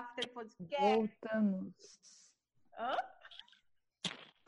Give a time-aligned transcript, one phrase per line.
[0.00, 0.80] After Podcast.
[0.80, 1.74] Voltamos.
[2.72, 2.96] Hã?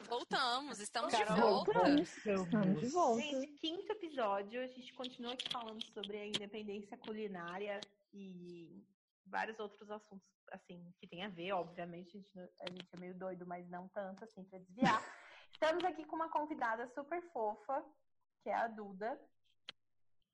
[0.08, 1.72] Voltamos, estamos Carol, de volta.
[1.74, 2.26] Voltamos.
[2.26, 3.22] Estamos de volta.
[3.22, 7.78] Gente, quinto episódio, a gente continua aqui falando sobre a independência culinária
[8.14, 8.82] e
[9.26, 13.14] vários outros assuntos, assim, que tem a ver, obviamente, a gente, a gente é meio
[13.14, 15.04] doido, mas não tanto, assim, pra desviar.
[15.52, 17.84] Estamos aqui com uma convidada super fofa,
[18.42, 19.20] que é a Duda,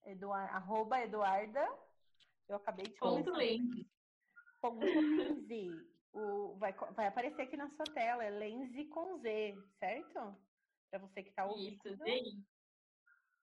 [0.05, 1.69] Eduar, arroba Eduarda,
[2.49, 3.98] eu acabei de Ponto começar.
[4.63, 5.71] Lenze.
[6.13, 10.37] O, vai, vai aparecer aqui na sua tela, é Lenze com Z, certo?
[10.91, 11.77] Pra você que tá ouvindo.
[11.85, 12.45] Isso, bem.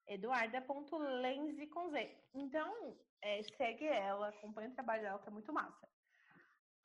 [0.07, 2.23] Eduarda.lenze com Z.
[2.33, 5.87] Então, é, segue ela, acompanha o trabalho dela, que é muito massa.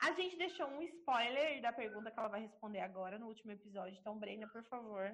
[0.03, 3.99] A gente deixou um spoiler da pergunta que ela vai responder agora no último episódio.
[4.01, 5.13] Então, Brenda, por favor,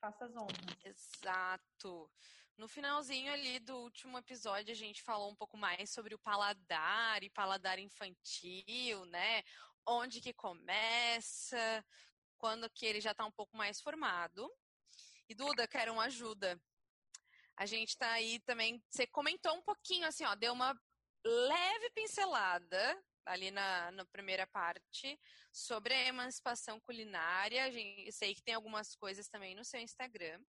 [0.00, 0.56] faça as honras.
[0.84, 2.10] Exato.
[2.56, 7.22] No finalzinho ali do último episódio, a gente falou um pouco mais sobre o paladar
[7.22, 9.42] e paladar infantil, né?
[9.86, 11.84] Onde que começa,
[12.38, 14.50] quando que ele já tá um pouco mais formado.
[15.28, 16.60] E Duda, quero uma ajuda.
[17.56, 20.78] A gente tá aí também, você comentou um pouquinho assim, ó, deu uma
[21.24, 25.18] leve pincelada ali na, na primeira parte
[25.52, 27.68] sobre a emancipação culinária.
[27.68, 30.40] Eu sei que tem algumas coisas também no seu Instagram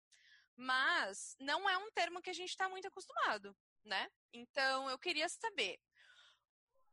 [0.57, 3.55] mas não é um termo que a gente está muito acostumado,
[3.85, 4.09] né?
[4.33, 5.79] Então eu queria saber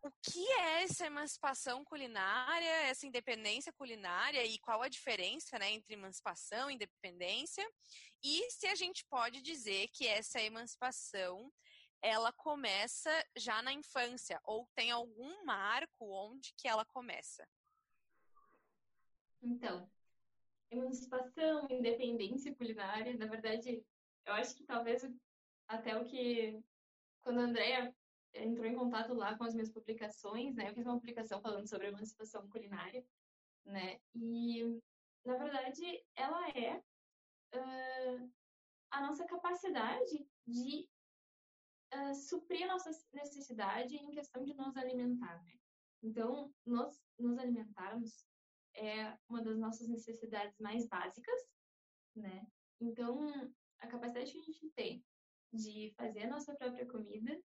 [0.02, 5.94] o que é essa emancipação culinária, essa independência culinária e qual a diferença, né, entre
[5.94, 7.66] emancipação e independência
[8.22, 11.50] e se a gente pode dizer que essa emancipação
[12.04, 17.48] ela começa já na infância ou tem algum marco onde que ela começa?
[19.40, 19.90] Então,
[20.70, 23.82] emancipação, independência culinária, na verdade,
[24.26, 25.02] eu acho que talvez
[25.66, 26.62] até o que
[27.22, 27.94] quando a Andrea
[28.34, 30.68] entrou em contato lá com as minhas publicações, né?
[30.68, 33.02] Eu fiz uma publicação falando sobre emancipação culinária,
[33.64, 33.98] né?
[34.14, 34.78] E
[35.24, 36.82] na verdade, ela é
[37.54, 38.28] ah,
[38.90, 40.86] a nossa capacidade de
[41.94, 45.54] ah, suprir a nossa necessidade em questão de nos alimentar, né?
[46.02, 48.26] Então, nós nos alimentarmos
[48.74, 51.40] é uma das nossas necessidades mais básicas,
[52.16, 52.46] né?
[52.80, 53.30] Então,
[53.78, 55.04] a capacidade que a gente tem
[55.52, 57.40] de fazer a nossa própria comida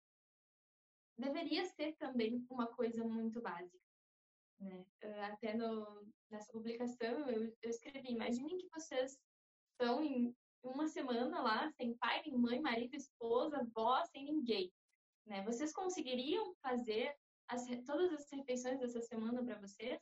[1.15, 3.85] deveria ser também uma coisa muito básica,
[4.59, 4.83] né?
[5.01, 9.19] Eh, Até no, nessa publicação eu, eu escrevi, imaginem que vocês
[9.71, 14.71] estão em uma semana lá, sem pai, nem mãe, marido, esposa, avó, sem ninguém,
[15.25, 15.43] né?
[15.43, 17.15] Vocês conseguiriam fazer
[17.47, 19.99] as, todas as refeições dessa semana para vocês?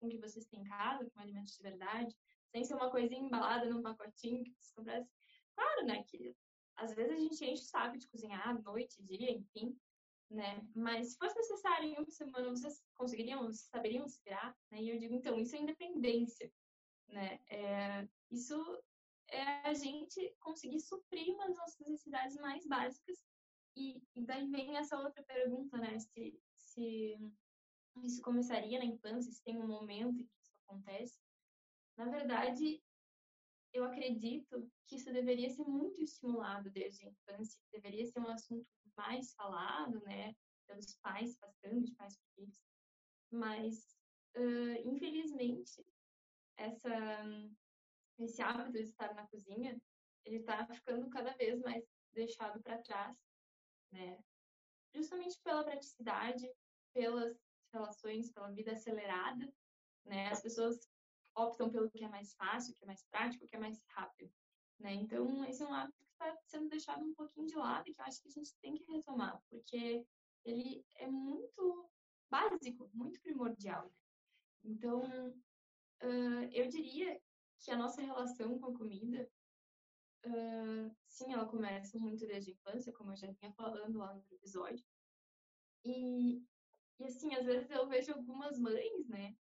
[0.00, 2.16] com que vocês têm em casa, com alimentos de verdade,
[2.50, 5.10] sem ser uma coisinha embalada num pacotinho que vocês comprassem.
[5.54, 6.34] Claro, né, que
[6.76, 9.76] às vezes a gente enche o saco de cozinhar, noite, dia, enfim,
[10.30, 10.64] né?
[10.74, 14.80] Mas se fosse necessário em uma semana, vocês conseguiriam, vocês saberiam se virar, né?
[14.80, 16.52] E eu digo, então, isso é independência,
[17.08, 17.40] né?
[17.48, 18.56] É, isso
[19.30, 23.22] é a gente conseguir suprir das nossas necessidades mais básicas
[23.76, 25.98] e, e daí vem essa outra pergunta, né?
[25.98, 27.18] Se, se
[28.02, 31.18] isso começaria na infância, se tem um momento em que isso acontece.
[31.96, 32.82] Na verdade,
[33.72, 38.66] eu acredito que isso deveria ser muito estimulado desde a infância, deveria ser um assunto
[38.96, 40.34] mais falado, né,
[40.66, 42.60] pelos pais, passando de pais para filhos.
[43.30, 43.96] Mas,
[44.36, 45.84] uh, infelizmente,
[46.56, 46.90] essa,
[48.24, 49.80] esse hábito de estar na cozinha,
[50.24, 53.16] ele está ficando cada vez mais deixado para trás,
[53.92, 54.18] né,
[54.94, 56.50] justamente pela praticidade,
[56.92, 57.36] pelas
[57.72, 59.52] relações, pela vida acelerada,
[60.04, 60.28] né?
[60.28, 60.78] As pessoas
[61.36, 64.32] optam pelo que é mais fácil, que é mais prático, que é mais rápido,
[64.78, 64.94] né?
[64.94, 68.00] Então, esse é um hábito que está sendo deixado um pouquinho de lado e que
[68.00, 70.04] eu acho que a gente tem que retomar, porque
[70.44, 71.88] ele é muito
[72.30, 73.84] básico, muito primordial.
[73.84, 73.92] Né?
[74.64, 75.30] Então,
[76.02, 77.20] uh, eu diria
[77.60, 79.30] que a nossa relação com a comida,
[80.26, 84.24] uh, sim, ela começa muito desde a infância, como eu já vinha falando lá no
[84.30, 84.84] episódio,
[85.84, 86.42] e
[87.00, 89.36] e assim, às vezes eu vejo algumas mães, né,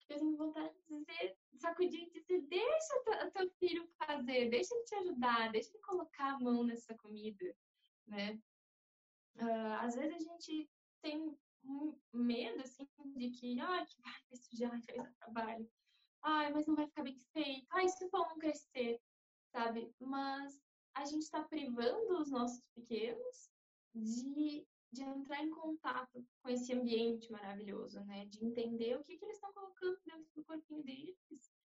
[0.00, 4.84] que têm vontade de dizer, sacudir e dizer, deixa o teu filho fazer, deixa ele
[4.84, 7.56] te ajudar, deixa ele colocar a mão nessa comida,
[8.06, 8.40] né.
[9.36, 10.68] Uh, às vezes a gente
[11.00, 15.70] tem um medo, assim, de que, ai, que vai sujar, vai dar trabalho,
[16.22, 19.00] ai, mas não vai ficar bem feito, ai, se o pão não crescer,
[19.52, 19.92] sabe?
[20.00, 20.60] Mas
[20.94, 23.50] a gente está privando os nossos pequenos
[23.94, 28.24] de de entrar em contato com esse ambiente maravilhoso, né?
[28.26, 31.16] De entender o que, que eles estão colocando dentro do corpinho deles,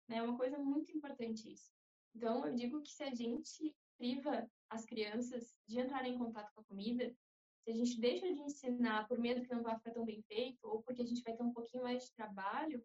[0.08, 0.18] né?
[0.18, 1.72] É uma coisa muito importante isso.
[2.16, 6.62] Então, eu digo que se a gente priva as crianças de entrar em contato com
[6.62, 7.16] a comida,
[7.64, 10.60] Se a gente deixa de ensinar por medo que não vai ficar tão bem feito,
[10.64, 12.84] ou porque a gente vai ter um pouquinho mais de trabalho,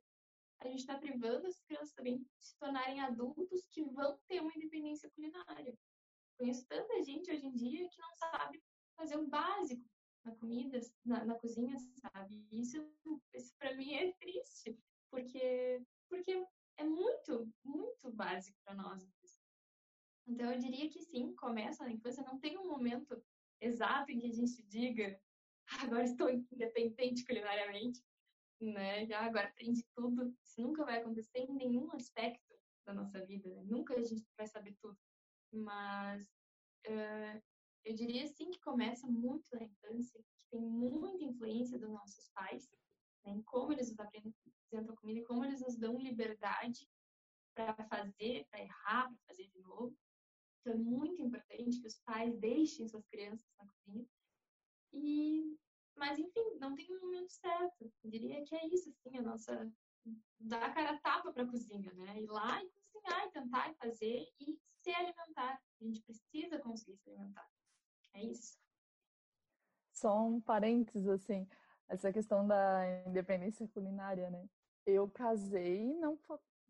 [0.61, 4.55] a gente está privando as crianças também de se tornarem adultos que vão ter uma
[4.55, 5.77] independência culinária.
[6.37, 8.63] Conheço tanta gente hoje em dia que não sabe
[8.97, 9.85] fazer o básico
[10.25, 12.47] na comida, na, na cozinha, sabe?
[12.51, 12.77] Isso,
[13.33, 14.77] isso para mim é triste,
[15.11, 16.45] porque, porque
[16.77, 19.03] é muito, muito básico para nós.
[20.27, 23.23] Então, eu diria que sim, começa na infância, não tem um momento
[23.61, 25.19] exato em que a gente diga
[25.71, 28.03] ah, agora estou independente culinariamente,
[28.61, 29.07] né?
[29.07, 30.35] Já agora aprendi tudo.
[30.43, 32.55] Isso nunca vai acontecer em nenhum aspecto
[32.87, 33.63] da nossa vida, né?
[33.65, 34.99] Nunca a gente vai saber tudo.
[35.53, 36.23] Mas
[36.87, 37.43] uh,
[37.85, 42.69] eu diria sim que começa muito na infância, que tem muita influência dos nossos pais,
[43.25, 43.33] né?
[43.33, 44.35] em como eles nos apresentam
[44.73, 46.89] a comida como eles nos dão liberdade
[47.55, 49.97] para fazer, para errar, para fazer de novo.
[50.61, 54.07] Então é muito importante que os pais deixem suas crianças na cozinha.
[54.93, 55.59] E,
[55.99, 57.93] mas enfim, não tem um momento certo.
[58.03, 59.71] Eu diria que é isso, assim, a nossa
[60.41, 62.21] dar a cara tapa para a cozinha, né?
[62.21, 65.61] Ir lá e cozinhar, e tentar fazer e se alimentar.
[65.81, 67.49] A gente precisa conseguir se alimentar.
[68.15, 68.59] É isso.
[69.93, 71.47] Só um parênteses, assim,
[71.89, 74.49] essa questão da independência culinária, né?
[74.87, 76.19] Eu casei e não,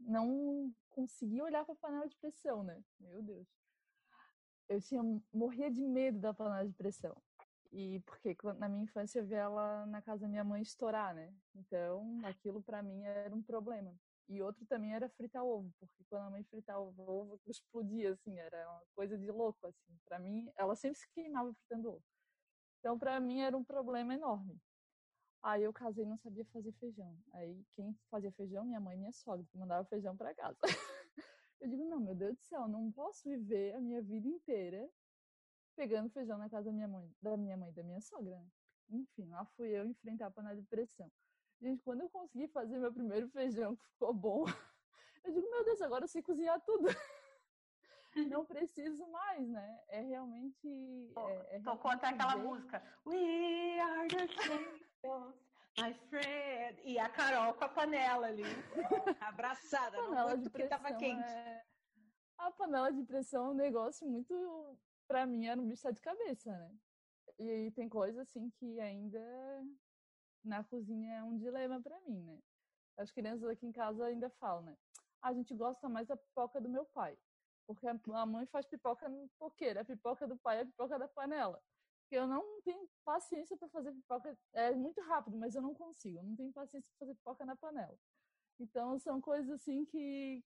[0.00, 2.82] não consegui olhar para a panela de pressão, né?
[2.98, 3.46] Meu Deus
[4.68, 5.02] eu tinha
[5.32, 7.16] morria de medo da panela de pressão.
[7.70, 11.32] E porque na minha infância eu vi ela na casa da minha mãe estourar, né?
[11.54, 13.94] Então, aquilo para mim era um problema.
[14.28, 18.38] E outro também era fritar ovo, porque quando a mãe fritava o ovo, explodia assim,
[18.38, 19.98] era uma coisa de louco assim.
[20.04, 22.04] Para mim, ela sempre se queimava fritando ovo.
[22.80, 24.60] Então, para mim era um problema enorme.
[25.42, 27.16] Aí eu casei e não sabia fazer feijão.
[27.32, 30.58] Aí quem fazia feijão, minha mãe e minha sogra, que mandava feijão para casa.
[31.60, 34.88] Eu digo, não, meu Deus do céu, não posso viver a minha vida inteira
[35.78, 38.50] pegando feijão na casa da minha mãe, da minha mãe, da minha sogra, né?
[38.90, 41.08] Enfim, lá fui eu enfrentar a panela de pressão.
[41.60, 44.44] Gente, quando eu consegui fazer meu primeiro feijão que ficou bom,
[45.24, 46.88] eu digo, meu Deus, agora eu sei cozinhar tudo.
[48.28, 49.80] Não preciso mais, né?
[49.88, 51.12] É realmente.
[51.16, 52.82] É, é Tocou até aquela música.
[53.06, 55.36] We are the champions.
[55.78, 56.80] My friend.
[56.84, 58.42] E a Carol com a panela ali.
[59.20, 59.96] Abraçada.
[59.96, 61.22] A panela não de porque tava quente.
[61.22, 61.62] É...
[62.38, 64.76] A panela de pressão é um negócio muito.
[65.08, 66.78] Pra mim, era um bicho de cabeça, né?
[67.38, 69.20] E tem coisa assim que ainda
[70.44, 72.38] na cozinha é um dilema para mim, né?
[72.96, 74.76] As crianças aqui em casa ainda falam, né?
[75.22, 77.18] A gente gosta mais da pipoca do meu pai.
[77.66, 81.08] Porque a mãe faz pipoca no poqueiro, a pipoca do pai é a pipoca da
[81.08, 81.60] panela
[82.10, 84.36] eu não tenho paciência para fazer pipoca.
[84.52, 86.18] É muito rápido, mas eu não consigo.
[86.18, 87.98] Eu não tenho paciência para fazer pipoca na panela.
[88.58, 90.42] Então são coisas assim que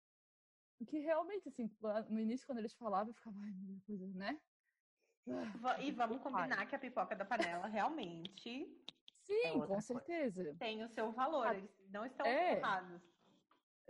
[0.88, 1.70] que realmente assim,
[2.10, 4.40] no início quando eles falavam, eu ficava, ai, meu Deus, né?
[5.80, 8.68] E vamos combinar que a pipoca da panela realmente
[9.22, 10.54] Sim, é com certeza.
[10.58, 13.02] Tem o seu valor, ah, eles não estão é, errados.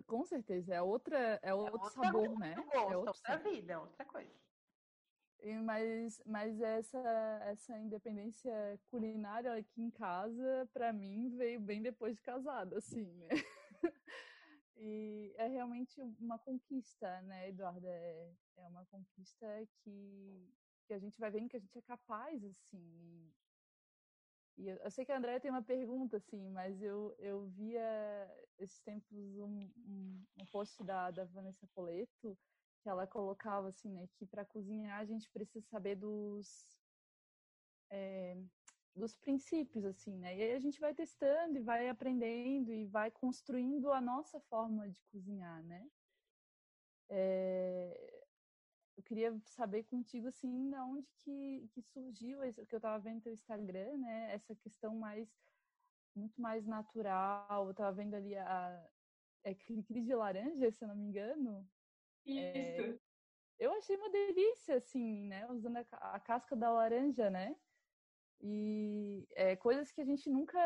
[0.06, 2.54] Com certeza, é outra, é, é outro sabor, né?
[2.54, 4.42] Gosto, é outra vida, é outra coisa.
[5.64, 12.22] Mas, mas essa, essa independência culinária aqui em casa, para mim, veio bem depois de
[12.22, 13.28] casada, assim, né?
[14.84, 17.86] E é realmente uma conquista, né, Eduardo?
[17.86, 19.46] É, é uma conquista
[19.78, 22.78] que, que a gente vai vendo que a gente é capaz, assim.
[22.78, 23.32] E,
[24.58, 27.82] e eu, eu, sei que a Andréia tem uma pergunta, assim, mas eu, eu via
[28.58, 32.36] esses tempos um, um, um post da, da Vanessa Poleto
[32.82, 36.76] que ela colocava assim, né, que para cozinhar a gente precisa saber dos
[37.90, 38.36] é,
[38.94, 40.36] dos princípios assim, né?
[40.36, 44.88] E aí a gente vai testando e vai aprendendo e vai construindo a nossa forma
[44.88, 45.88] de cozinhar, né?
[47.08, 48.21] É,
[48.96, 53.16] eu queria saber contigo assim, da onde que, que surgiu isso que eu estava vendo
[53.16, 54.34] no teu Instagram, né?
[54.34, 55.28] Essa questão mais
[56.14, 57.64] muito mais natural.
[57.64, 58.88] Eu estava vendo ali a
[59.44, 61.68] é de laranja, se eu não me engano.
[62.24, 62.38] Isso.
[62.38, 62.98] É,
[63.58, 65.50] eu achei uma delícia, assim, né?
[65.50, 65.84] Usando a,
[66.14, 67.56] a casca da laranja, né?
[68.40, 70.58] E é, coisas que a gente nunca,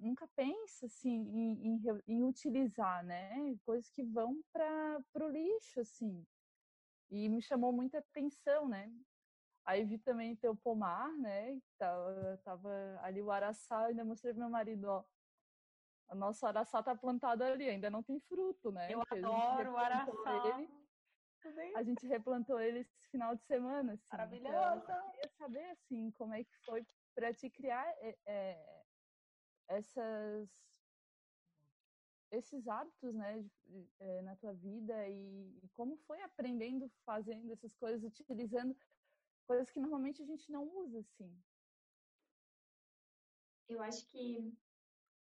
[0.00, 3.56] nunca pensa, assim, em, em, em utilizar, né?
[3.64, 6.26] Coisas que vão para o lixo, assim.
[7.10, 8.92] E me chamou muita atenção, né?
[9.64, 11.60] Aí vi também teu pomar, né?
[11.76, 15.04] Tava, tava ali o araçá, ainda mostrei pro meu marido, ó.
[16.08, 18.92] A nossa araçá tá plantada ali, ainda não tem fruto, né?
[18.92, 20.58] Eu adoro o araçá.
[21.42, 23.92] Ele, a gente replantou ele esse final de semana.
[23.94, 24.82] Assim, Maravilhoso!
[24.82, 28.84] Então, eu queria saber, assim, como é que foi para te criar é, é,
[29.68, 30.48] essas
[32.30, 37.74] esses hábitos, né, de, é, na tua vida e, e, como foi aprendendo, fazendo essas
[37.74, 38.76] coisas, utilizando
[39.46, 41.30] coisas que normalmente a gente não usa, assim.
[43.70, 44.52] eu acho que,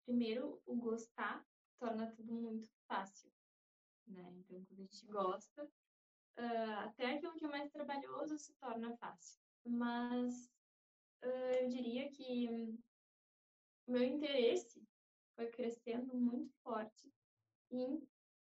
[0.06, 1.46] primeiro, o gostar
[1.80, 3.32] torna tudo muito fácil,
[4.06, 4.30] né?
[4.38, 9.42] Então, quando a gente gosta, uh, até aquilo que é mais trabalhoso se torna fácil.
[9.66, 10.52] Mas
[11.24, 12.78] uh, eu diria que
[13.88, 14.86] o meu interesse
[15.36, 17.14] foi crescendo muito forte
[17.72, 17.96] em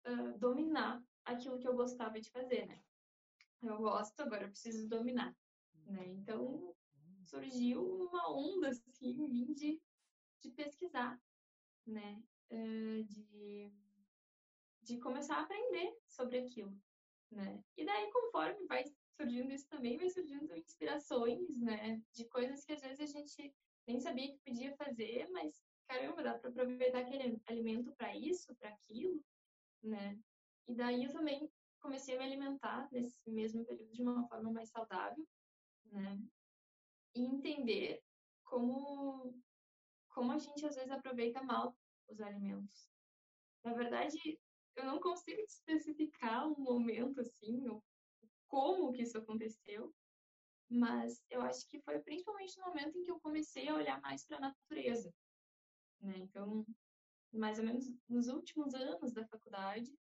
[0.06, 2.82] uh, dominar aquilo que eu gostava de fazer, né?
[3.62, 5.37] Eu gosto, agora eu preciso dominar,
[5.87, 6.06] né?
[6.09, 6.75] Então,
[7.25, 9.80] surgiu uma onda, assim, de,
[10.40, 11.20] de pesquisar,
[11.87, 12.23] né?
[12.50, 13.73] Uh, de,
[14.82, 16.76] de começar a aprender sobre aquilo,
[17.30, 17.62] né?
[17.76, 18.85] E daí, conforme vai
[19.16, 22.02] surgindo isso também, vai surgindo inspirações, né?
[22.12, 23.54] De coisas que às vezes a gente
[23.87, 28.68] nem sabia que podia fazer, mas caramba, dá para aproveitar aquele alimento para isso, para
[28.68, 29.20] aquilo,
[29.82, 30.16] né?
[30.68, 34.70] E daí eu também comecei a me alimentar nesse mesmo período de uma forma mais
[34.70, 35.26] saudável,
[35.87, 36.16] né?
[37.16, 38.00] E entender
[38.44, 39.35] como
[40.11, 41.76] como a gente às vezes aproveita mal
[42.09, 42.88] os alimentos.
[43.64, 44.38] Na verdade,
[44.76, 47.64] eu não consigo especificar um momento assim,
[48.49, 49.94] como que isso aconteceu,
[50.68, 54.25] mas eu acho que foi principalmente no momento em que eu comecei a olhar mais
[54.26, 55.12] para a natureza,
[56.00, 56.19] né?
[56.19, 56.66] Então,
[57.33, 59.92] mais ou menos nos últimos anos da faculdade,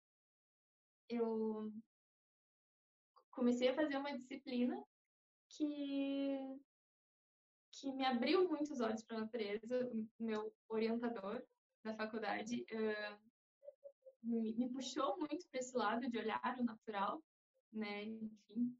[1.08, 1.72] eu
[3.32, 4.84] comecei a fazer uma disciplina
[5.50, 6.38] que
[7.72, 9.88] que me abriu muito os olhos para a natureza.
[9.88, 11.42] O meu orientador
[11.84, 13.30] da faculdade uh,
[14.22, 17.24] me, me, puxou muito para esse lado de olhar o natural,
[17.72, 18.04] né?
[18.04, 18.78] Enfim.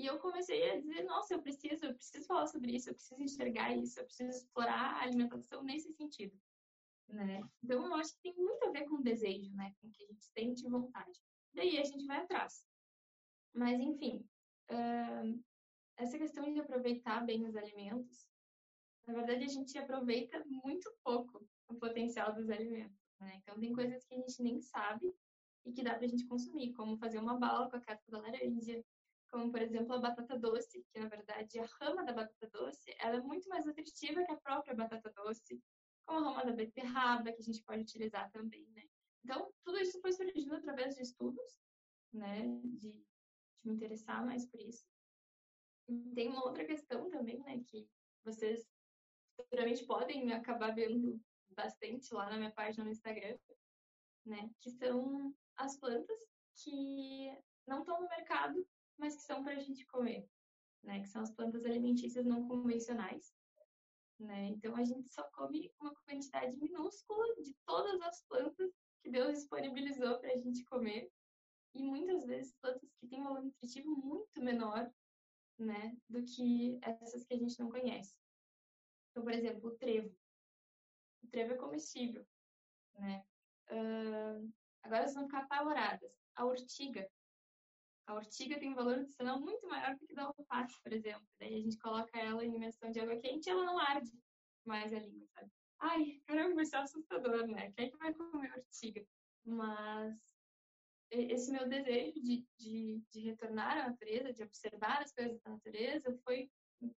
[0.00, 3.20] E eu comecei a dizer, nossa, eu preciso, eu preciso falar sobre isso, eu preciso
[3.20, 6.34] enxergar isso, eu preciso explorar a alimentação nesse sentido,
[7.08, 7.42] né?
[7.62, 9.74] Então, eu acho que tem muito a ver com o desejo, né?
[9.78, 11.20] Com o que a gente sente vontade.
[11.52, 12.64] Daí a gente vai atrás.
[13.52, 14.26] Mas, enfim,
[14.70, 15.44] uh,
[15.96, 18.26] essa questão de aproveitar bem os alimentos,
[19.06, 23.34] na verdade, a gente aproveita muito pouco o potencial dos alimentos, né?
[23.36, 25.14] Então, tem coisas que a gente nem sabe
[25.66, 28.82] e que dá pra gente consumir, como fazer uma bala com a casca da laranja,
[29.30, 33.16] como por exemplo a batata doce, que na verdade a rama da batata doce ela
[33.16, 35.62] é muito mais nutritiva que a própria batata doce,
[36.04, 38.84] como a rama da beterraba, que a gente pode utilizar também, né?
[39.24, 41.60] Então, tudo isso foi surgindo através de estudos,
[42.12, 43.06] né, de, de
[43.64, 44.84] me interessar mais por isso.
[45.88, 47.88] E tem uma outra questão também, né, que
[48.24, 48.66] vocês
[49.36, 51.20] futuramente podem acabar vendo
[51.50, 53.38] bastante lá na minha página no Instagram,
[54.24, 56.18] né, que são as plantas
[56.56, 57.30] que
[57.66, 58.66] não estão no mercado
[59.00, 60.28] mas que são para a gente comer,
[60.84, 61.00] né?
[61.00, 63.34] Que são as plantas alimentícias não convencionais,
[64.18, 64.48] né?
[64.48, 68.70] Então a gente só come uma quantidade minúscula de todas as plantas
[69.02, 71.10] que Deus disponibilizou para a gente comer
[71.74, 74.90] e muitas vezes plantas que têm um valor nutritivo muito menor,
[75.58, 78.14] né, do que essas que a gente não conhece.
[79.10, 80.14] Então, por exemplo, o trevo.
[81.22, 82.26] O trevo é comestível,
[82.98, 83.24] né?
[83.70, 84.52] Uh,
[84.82, 86.10] agora elas vão ficar apavoradas.
[86.34, 87.08] A urtiga
[88.10, 91.26] a ortiga tem um valor nutricional muito maior do que da alface, por exemplo.
[91.38, 94.10] Daí a gente coloca ela em imersão de água quente e ela não arde
[94.66, 95.50] mais a língua, sabe?
[95.78, 97.72] Ai, caramba, isso é assustador, né?
[97.72, 99.06] Quem é que vai comer ortiga?
[99.44, 100.18] Mas
[101.10, 106.12] esse meu desejo de, de, de retornar à natureza, de observar as coisas da natureza,
[106.24, 106.50] foi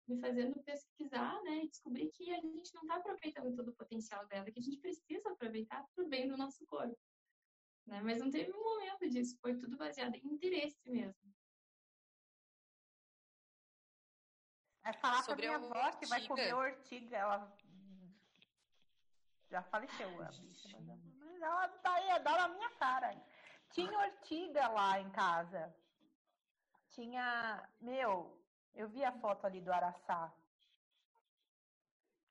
[0.07, 4.27] me fazendo pesquisar, né, e descobrir que a gente não está aproveitando todo o potencial
[4.27, 6.97] dela, que a gente precisa aproveitar para o bem do nosso corpo.
[7.85, 8.01] Né?
[8.01, 11.31] Mas não teve um momento disso, foi tudo baseado em interesse mesmo.
[14.83, 17.57] É falar Sobre pra minha avó que vai comer ortiga, ela
[19.49, 23.15] já faleceu a bicha, mas ela tá aí, dá na minha cara.
[23.71, 25.73] Tinha ortiga lá em casa.
[26.89, 28.41] Tinha, meu,
[28.73, 30.33] eu vi a foto ali do araçá.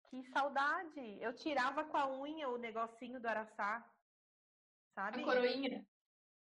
[0.05, 1.19] Que saudade!
[1.21, 3.87] Eu tirava com a unha o negocinho do araçá
[4.95, 5.23] sabe?
[5.23, 5.87] A coroinha.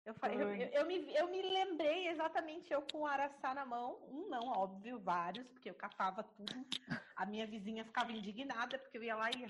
[0.05, 3.99] Eu, eu, eu, eu, me, eu me lembrei exatamente eu com o araçá na mão.
[4.09, 6.55] Um não, óbvio, vários, porque eu catava tudo.
[7.17, 9.45] A minha vizinha ficava indignada, porque eu ia lá e.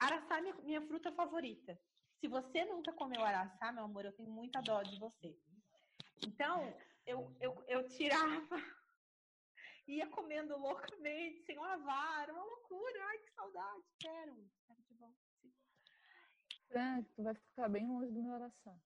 [0.00, 1.78] Araçá é minha, minha fruta favorita.
[2.20, 5.36] Se você nunca comeu araçá, meu amor, eu tenho muita dó de você.
[6.26, 6.74] Então,
[7.06, 8.56] eu, eu, eu tirava,
[9.86, 13.04] ia comendo loucamente, sem lavar, uma loucura.
[13.06, 14.50] Ai, que saudade, quero.
[16.74, 18.80] É, tu vai ficar bem longe do meu oração.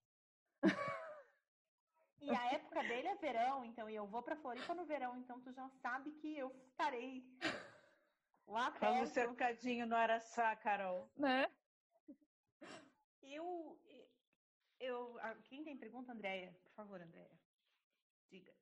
[2.21, 5.41] E a época dele é verão, então, e eu vou pra Floripa no verão, então
[5.41, 7.25] tu já sabe que eu estarei
[8.49, 8.95] lá perto.
[8.95, 11.09] Vamos cercadinho no Araçá, Carol.
[11.17, 11.47] Né?
[13.23, 13.79] Eu,
[14.81, 16.53] eu, quem tem pergunta, Andréia?
[16.65, 17.31] Por favor, Andréia.
[18.29, 18.53] Diga.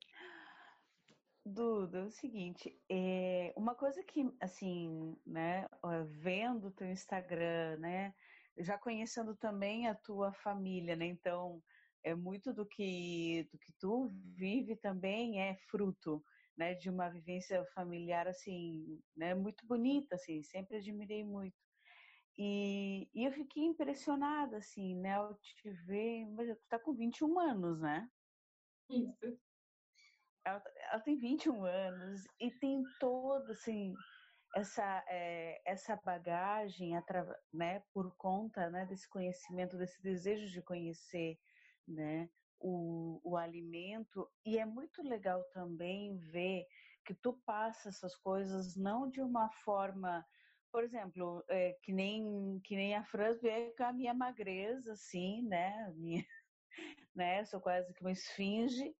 [1.47, 5.69] Duda, é o seguinte, é, uma coisa que, assim, né,
[6.07, 8.15] vendo o teu Instagram, né,
[8.59, 11.63] já conhecendo também a tua família, né, então,
[12.03, 16.23] é muito do que, do que tu vive também é fruto,
[16.57, 21.57] né, de uma vivência familiar, assim, né, muito bonita, assim, sempre admirei muito.
[22.37, 27.39] E, e eu fiquei impressionada, assim, né, ao te ver, mas tu tá com 21
[27.39, 28.09] anos, né?
[28.91, 29.39] Isso.
[30.45, 33.95] Ela, ela tem 21 anos e tem toda, assim,
[34.55, 36.93] essa, é, essa bagagem,
[37.53, 41.39] né, por conta né, desse conhecimento, desse desejo de conhecer
[41.87, 44.31] né, o, o alimento.
[44.45, 46.67] E é muito legal também ver
[47.05, 50.25] que tu passa essas coisas não de uma forma
[50.75, 55.41] por exemplo, é, que nem que nem a Fran vê com a minha magreza, assim,
[55.43, 55.89] né?
[55.95, 56.27] Minha,
[57.15, 57.45] né?
[57.45, 58.93] Sou quase que uma esfinge.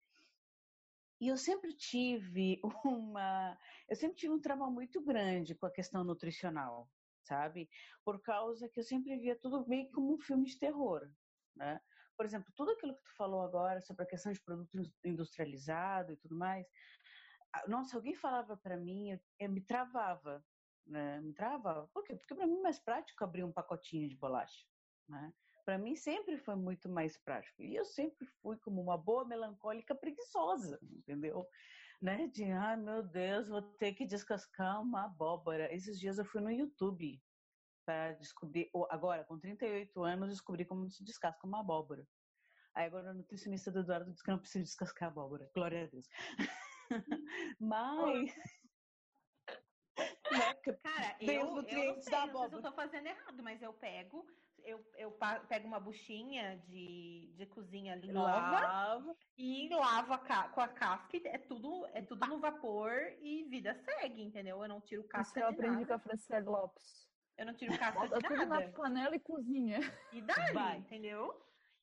[1.25, 3.57] E eu sempre tive uma,
[3.89, 6.87] eu sempre tive um trauma muito grande com a questão nutricional,
[7.23, 7.67] sabe?
[8.03, 11.11] Por causa que eu sempre via tudo meio como um filme de terror,
[11.55, 11.81] né?
[12.15, 16.17] Por exemplo, tudo aquilo que tu falou agora sobre a questão de produto industrializado e
[16.17, 16.67] tudo mais,
[17.67, 20.45] nossa, alguém falava para mim, eu, eu me travava,
[20.85, 21.19] né?
[21.21, 21.89] Me travava.
[21.91, 22.15] Por quê?
[22.15, 24.63] Porque para mim é mais prático abrir um pacotinho de bolacha,
[25.09, 25.33] né?
[25.65, 27.63] Para mim sempre foi muito mais prático.
[27.63, 31.47] E eu sempre fui como uma boa melancólica preguiçosa, entendeu?
[31.99, 32.27] Né?
[32.27, 35.73] De, ai meu Deus, vou ter que descascar uma abóbora.
[35.73, 37.19] Esses dias eu fui no YouTube
[37.83, 42.07] para descobrir, agora com 38 anos, descobri como se descasca uma abóbora.
[42.75, 45.49] Aí agora o nutricionista do Eduardo disse que não precisa descascar a abóbora.
[45.55, 46.07] Glória a Deus.
[47.59, 48.35] Mas
[50.31, 50.53] né?
[50.83, 54.25] Cara, eu, eu, não sei, não sei se eu tô fazendo errado, mas eu pego,
[54.65, 55.11] eu, eu
[55.47, 59.15] pego uma buchinha de, de cozinha nova lava.
[59.37, 64.23] e lavo a, com a casca, é tudo, é tudo no vapor e vida segue,
[64.23, 64.61] entendeu?
[64.61, 65.87] Eu não tiro casca Isso eu aprendi nada.
[65.87, 67.05] com a Franciele Lopes.
[67.37, 68.65] Eu não tiro casca Bota de tudo nada.
[68.65, 69.79] na panela e cozinha.
[70.11, 71.33] E dá, entendeu?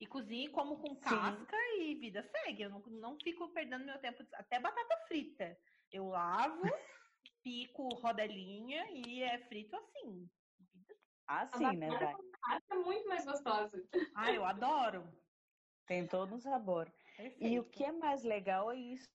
[0.00, 1.82] E cozinha e como com casca Sim.
[1.82, 2.62] e vida segue.
[2.62, 4.24] Eu não, não fico perdendo meu tempo.
[4.34, 5.56] Até batata frita.
[5.92, 6.62] Eu lavo
[7.44, 10.28] pico rodelinha e é frito assim.
[11.26, 12.14] Assim, né, Dai?
[12.70, 13.82] É muito mais gostosa.
[14.14, 15.08] Ah, eu adoro.
[15.86, 16.92] Tem todo o sabor.
[17.16, 17.44] Perfeito.
[17.44, 19.08] E o que é mais legal é isso,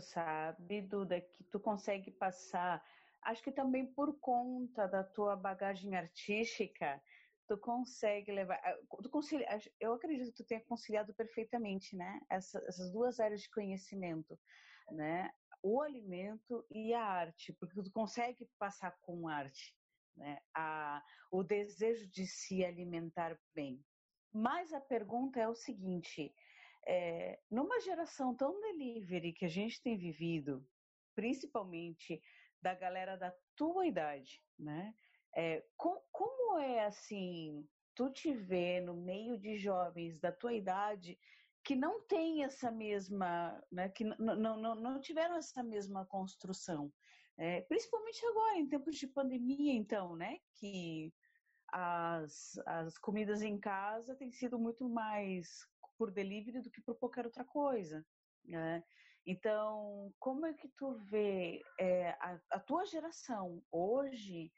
[0.00, 2.84] sabe, Duda, que tu consegue passar.
[3.22, 7.02] Acho que também por conta da tua bagagem artística,
[7.46, 8.60] tu consegue levar.
[8.62, 9.46] Ah, tu concilia,
[9.80, 12.20] eu acredito que tu tenha conciliado perfeitamente, né?
[12.30, 14.38] Essa, essas duas áreas de conhecimento,
[14.90, 15.30] né?
[15.64, 19.74] o alimento e a arte, porque tu consegue passar com arte
[20.16, 23.84] né, a, o desejo de se alimentar bem.
[24.32, 26.34] Mas a pergunta é o seguinte:
[26.86, 30.66] é, numa geração tão delivery que a gente tem vivido,
[31.14, 32.20] principalmente
[32.60, 34.94] da galera da tua idade, né?
[35.36, 41.18] É, com, como é assim, tu te vê no meio de jovens da tua idade
[41.64, 46.92] que não têm essa mesma, né, que não, não tiveram essa mesma construção.
[47.36, 51.12] É, principalmente agora, em tempos de pandemia, então, né, que
[51.68, 55.66] as, as comidas em casa têm sido muito mais
[55.98, 58.04] por delivery do que por qualquer outra coisa.
[58.44, 58.84] Né?
[59.26, 64.52] Então, como é que tu vê é, a, a, tua geração hoje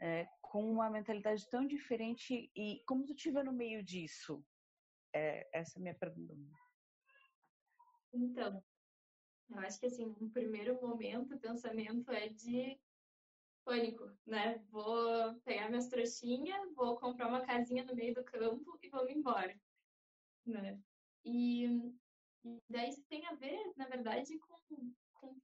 [0.00, 4.44] é, com uma mentalidade tão diferente e como tu vê no meio disso?
[5.12, 6.34] É, essa é a minha pergunta.
[8.12, 8.62] Então,
[9.50, 12.78] eu acho que assim, no primeiro momento, o pensamento é de
[13.64, 14.58] pânico, né?
[14.70, 19.12] Vou pegar minhas trouxinhas, vou comprar uma casinha no meio do campo e vou me
[19.12, 19.58] embora,
[20.46, 20.78] né?
[21.24, 21.66] E,
[22.44, 25.36] e daí isso tem a ver, na verdade, com, com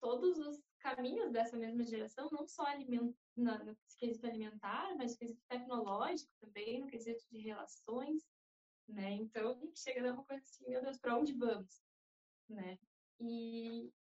[0.00, 5.18] todos os caminhos dessa mesma geração, não só aliment, no, no quesito alimentar, mas no
[5.18, 8.22] quesito tecnológico também, no quesito de relações,
[8.86, 9.12] né?
[9.12, 11.82] Então, chega a dar uma coisa assim, meu Deus, para onde vamos?
[12.48, 12.78] Né?
[13.20, 13.92] E,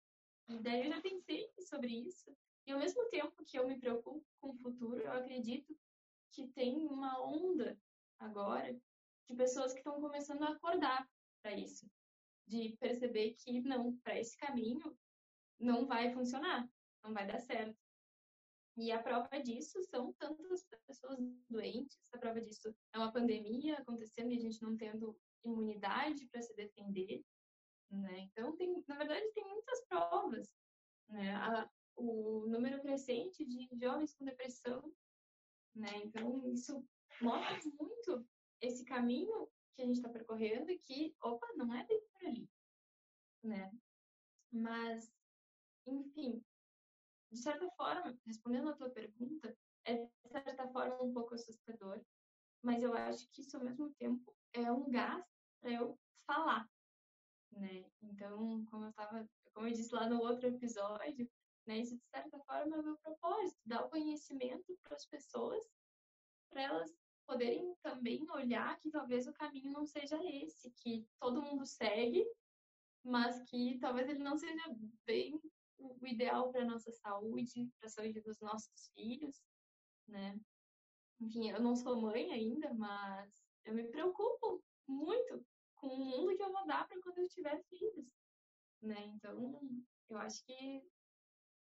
[0.48, 2.36] e daí eu já pensei sobre isso.
[2.66, 5.76] E ao mesmo tempo que eu me preocupo com o futuro, eu acredito
[6.32, 7.78] que tem uma onda
[8.18, 8.76] agora
[9.26, 11.08] de pessoas que estão começando a acordar
[11.42, 11.88] para isso,
[12.46, 14.96] de perceber que não, para esse caminho
[15.58, 16.68] não vai funcionar,
[17.02, 17.76] não vai dar certo.
[18.76, 24.32] E a prova disso são tantas pessoas doentes, a prova disso é uma pandemia acontecendo
[24.32, 27.24] e a gente não tendo imunidade para se defender,
[27.90, 28.20] né?
[28.20, 30.52] Então, tem, na verdade, tem muitas provas.
[31.08, 31.34] Né?
[31.34, 34.92] A, o número crescente de jovens com depressão,
[35.74, 35.88] né?
[36.04, 36.84] Então, isso
[37.20, 38.26] mostra muito
[38.60, 42.50] esse caminho que a gente está percorrendo que, opa, não é bem por ali,
[43.42, 43.72] né?
[44.52, 45.10] Mas
[45.86, 46.44] enfim,
[47.30, 52.00] de certa forma, respondendo a tua pergunta, é de certa forma um pouco assustador,
[52.62, 55.24] mas eu acho que isso ao mesmo tempo é um gás
[55.60, 56.68] para eu falar,
[57.52, 57.84] né?
[58.02, 61.28] Então, como eu estava, como eu disse lá no outro episódio,
[61.66, 65.64] né, isso de certa forma é o meu propósito, dar o conhecimento para as pessoas,
[66.50, 66.94] para elas
[67.26, 72.24] poderem também olhar que talvez o caminho não seja esse, que todo mundo segue,
[73.04, 74.62] mas que talvez ele não seja
[75.04, 75.40] bem
[75.78, 79.42] o ideal para nossa saúde, para a saúde dos nossos filhos,
[80.06, 80.38] né?
[81.20, 85.44] Enfim, eu não sou mãe ainda, mas eu me preocupo muito
[85.86, 88.12] com o mundo que eu vou dar para quando eu tiver filhos,
[88.82, 89.00] né?
[89.06, 89.60] Então,
[90.08, 90.82] eu acho que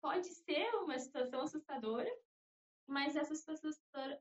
[0.01, 2.09] pode ser uma situação assustadora,
[2.87, 3.69] mas essa situação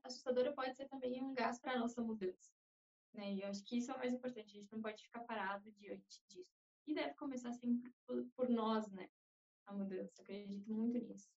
[0.03, 2.51] assustadora pode ser também um gás para a nossa mudança.
[3.13, 3.35] Né?
[3.35, 5.71] E eu acho que isso é o mais importante, a gente não pode ficar parado
[5.71, 6.53] diante disso.
[6.85, 7.93] E deve começar sempre
[8.35, 9.09] por, nós, né?
[9.65, 11.29] A mudança, eu acredito muito nisso.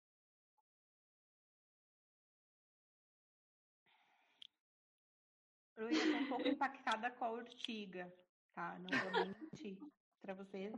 [5.77, 8.13] Eu ia um pouco impactada com a urtiga,
[8.55, 8.79] tá?
[8.79, 9.79] Não vou mentir
[10.23, 10.73] para vocês.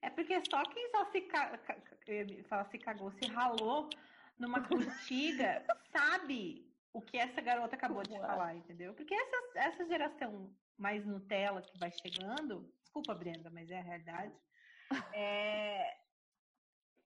[0.00, 1.58] É porque só quem só se, ca...
[2.48, 3.88] fala, se cagou, se ralou
[4.38, 8.92] numa urtiga, sabe o que essa garota acabou de falar, entendeu?
[8.94, 14.34] Porque essa, essa geração mais Nutella que vai chegando, desculpa, Brenda, mas é a realidade,
[15.14, 15.96] é,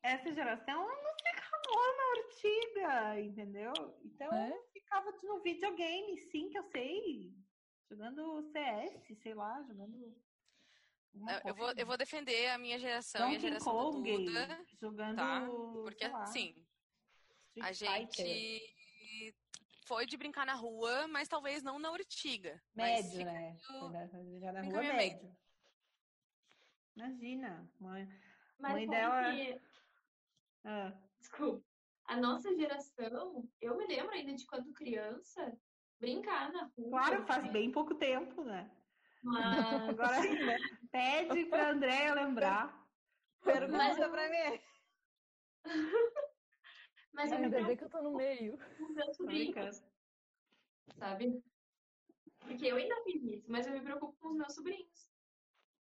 [0.03, 3.73] essa geração não se calou na urtiga, entendeu?
[4.05, 4.53] Então, é?
[4.73, 7.33] ficava no videogame, sim, que eu sei,
[7.89, 10.15] jogando CS, sei lá, jogando
[11.45, 14.67] eu, vou, eu vou defender a minha geração e a geração Kong, do Duda.
[14.79, 15.47] Jogando, tá?
[15.83, 16.55] Porque, assim,
[17.63, 18.75] a gente
[19.87, 22.63] foi de brincar na rua, mas talvez não na urtiga.
[22.75, 23.57] Médio, né?
[24.41, 25.37] Já na rua médio.
[26.97, 28.09] Imagina, mãe,
[28.59, 29.33] mas mãe dela...
[29.33, 29.61] Que...
[30.65, 30.93] Ah.
[31.19, 31.65] Desculpa.
[32.05, 35.59] A nossa geração, eu me lembro ainda de quando criança,
[36.01, 36.91] brincar na rua.
[36.91, 38.71] Claro, faz bem pouco tempo, né?
[39.23, 39.89] Mas...
[39.89, 40.57] Agora né?
[40.93, 42.87] pede pra Andréia lembrar.
[43.43, 44.61] Pergunta Mas pra mim.
[47.13, 48.59] Mas eu Ainda bem que eu tô no meio.
[48.79, 49.83] Os meus sobrinhos.
[50.99, 51.43] Sabe?
[52.41, 55.11] Porque eu ainda fiz isso, mas eu me preocupo com os meus sobrinhos.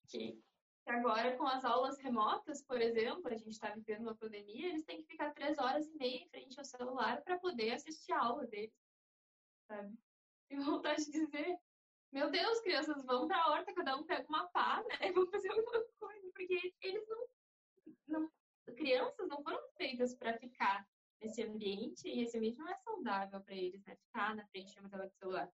[0.08, 0.42] Que
[0.86, 5.02] agora, com as aulas remotas, por exemplo, a gente está vivendo uma pandemia, eles têm
[5.02, 8.48] que ficar três horas e meia em frente ao celular para poder assistir a aula
[8.48, 8.87] deles.
[9.68, 9.98] Sabe?
[10.50, 11.60] E vontade de dizer,
[12.10, 15.12] meu Deus, crianças, vão pra horta, cada um pega uma pá, né?
[15.12, 17.28] Vão fazer alguma coisa, porque eles não,
[18.08, 18.32] não
[18.78, 20.88] crianças não foram feitas para ficar
[21.22, 23.96] nesse ambiente e esse ambiente não é saudável para eles, né?
[23.96, 25.52] Ficar na frente de uma tela de celular,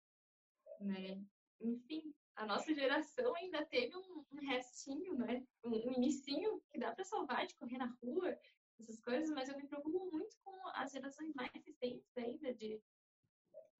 [0.79, 1.23] né?
[1.59, 5.45] Enfim, a nossa geração ainda teve um, um restinho, né?
[5.63, 8.37] Um, um inicinho que dá para salvar de correr na rua,
[8.79, 12.81] essas coisas, mas eu me preocupo muito com as gerações mais recentes ainda, de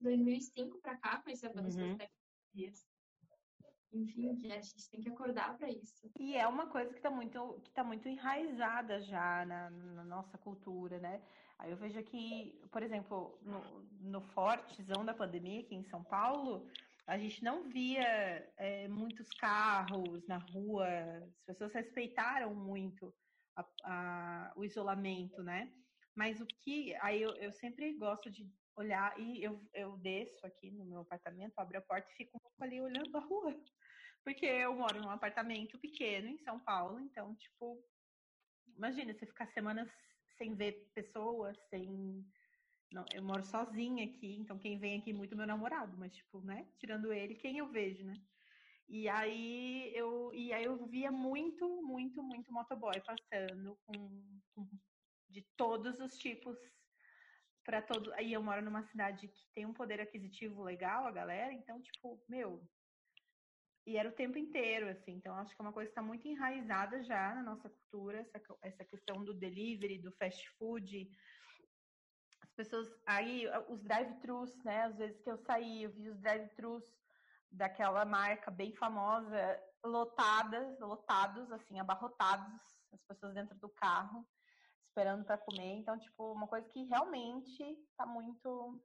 [0.02, 1.98] 2005 para cá, com esse avanço uhum.
[1.98, 2.10] das
[2.54, 2.88] dias.
[3.92, 6.12] Enfim, a gente tem que acordar para isso.
[6.20, 10.38] E é uma coisa que está muito, que tá muito enraizada já na, na, nossa
[10.38, 11.22] cultura, né?
[11.58, 16.70] Aí eu vejo aqui, por exemplo, no, no fortezão da pandemia aqui em São Paulo,
[17.08, 23.12] a gente não via é, muitos carros na rua, as pessoas respeitaram muito
[23.56, 25.74] a, a, o isolamento, né?
[26.16, 26.96] Mas o que.
[27.02, 31.58] Aí eu, eu sempre gosto de olhar e eu, eu desço aqui no meu apartamento,
[31.58, 33.54] abro a porta e fico um pouco ali olhando a rua.
[34.24, 37.84] Porque eu moro num apartamento pequeno em São Paulo, então, tipo,
[38.76, 39.90] imagina você ficar semanas
[40.38, 42.26] sem ver pessoas, sem.
[42.92, 46.42] Não, eu moro sozinha aqui, então quem vem aqui é muito meu namorado, mas, tipo,
[46.42, 46.68] né?
[46.80, 48.16] Tirando ele, quem eu vejo, né?
[48.88, 54.68] E aí eu, e aí eu via muito, muito, muito motoboy passando com, com
[55.30, 56.58] de todos os tipos
[57.64, 58.14] para todo.
[58.14, 62.22] Aí eu moro numa cidade que tem um poder aquisitivo legal, a galera, então, tipo,
[62.28, 62.62] meu.
[63.86, 65.14] E era o tempo inteiro, assim.
[65.14, 68.58] Então, acho que é uma coisa que está muito enraizada já na nossa cultura, essa,
[68.62, 71.10] essa questão do delivery, do fast food.
[72.42, 72.88] As pessoas.
[73.06, 74.84] Aí, os drive-thrus, né?
[74.84, 76.84] Às vezes que eu saí, eu vi os drive-thrus
[77.52, 82.62] daquela marca bem famosa, lotadas, lotados, assim, abarrotados,
[82.94, 84.28] as pessoas dentro do carro
[84.90, 85.78] esperando para comer.
[85.78, 88.50] Então, tipo, uma coisa que realmente tá muito.
[88.50, 88.82] O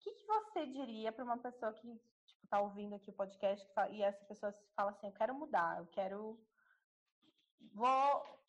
[0.00, 1.88] que, que você diria para uma pessoa que
[2.26, 5.78] tipo, tá ouvindo aqui o podcast fala, e essa pessoa fala assim: eu quero mudar,
[5.78, 6.38] eu quero.
[7.72, 8.40] Vou.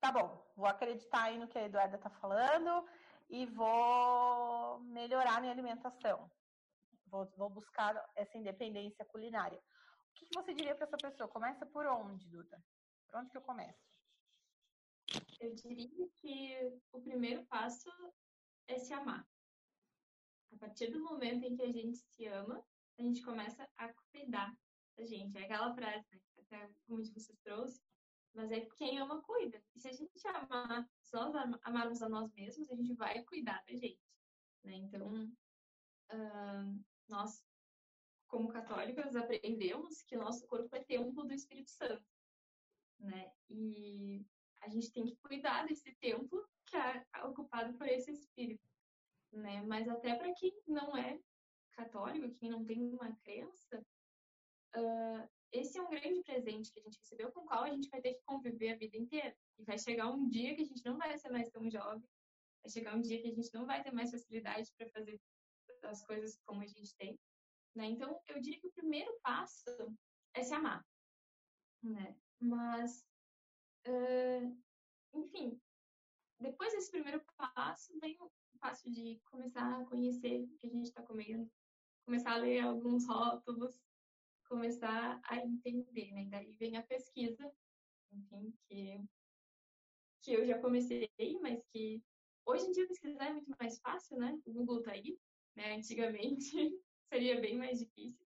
[0.00, 2.84] Tá bom, vou acreditar aí no que a Eduarda tá falando
[3.30, 6.28] e vou melhorar minha alimentação.
[7.06, 9.58] Vou, vou buscar essa independência culinária.
[9.58, 11.28] O que, que você diria para essa pessoa?
[11.28, 12.60] Começa por onde, Duda?
[13.06, 13.91] Por onde que eu começo?
[15.42, 17.90] Eu diria que o primeiro passo
[18.68, 19.26] é se amar.
[20.52, 22.64] A partir do momento em que a gente se ama,
[22.98, 24.56] a gente começa a cuidar
[24.96, 25.36] da gente.
[25.36, 26.20] É aquela frase, né?
[26.38, 27.82] até como você trouxe,
[28.34, 29.62] mas é quem ama, cuida.
[29.74, 33.64] E se a gente amar, se nós amarmos a nós mesmos, a gente vai cuidar
[33.66, 34.00] da gente.
[34.62, 34.74] Né?
[34.74, 35.24] Então,
[36.12, 37.44] uh, nós,
[38.28, 42.04] como católicos, aprendemos que nosso corpo é templo do Espírito Santo.
[43.00, 43.32] Né?
[43.50, 44.24] E
[44.62, 48.64] a gente tem que cuidar desse templo que é ocupado por esse Espírito.
[49.32, 49.62] Né?
[49.62, 51.18] Mas até para quem não é
[51.72, 53.84] católico, quem não tem uma crença,
[54.76, 57.88] uh, esse é um grande presente que a gente recebeu, com o qual a gente
[57.88, 59.36] vai ter que conviver a vida inteira.
[59.58, 62.08] E vai chegar um dia que a gente não vai ser mais tão jovem,
[62.62, 65.20] vai chegar um dia que a gente não vai ter mais facilidade para fazer
[65.82, 67.18] as coisas como a gente tem.
[67.74, 67.86] Né?
[67.86, 69.64] Então, eu diria que o primeiro passo
[70.34, 70.84] é se amar.
[71.82, 72.16] Né?
[72.40, 73.04] Mas,
[73.86, 74.62] uh,
[75.14, 75.60] enfim,
[76.40, 80.86] depois desse primeiro passo, vem o passo de começar a conhecer o que a gente
[80.86, 81.50] está comendo,
[82.04, 83.80] começar a ler alguns rótulos,
[84.48, 86.26] começar a entender, né?
[86.30, 87.50] Daí vem a pesquisa,
[88.12, 89.00] enfim, que,
[90.22, 91.08] que eu já comecei,
[91.40, 92.02] mas que
[92.44, 94.38] hoje em dia pesquisar é muito mais fácil, né?
[94.44, 95.18] O Google tá aí,
[95.56, 95.76] né?
[95.76, 96.50] Antigamente
[97.08, 98.26] seria bem mais difícil,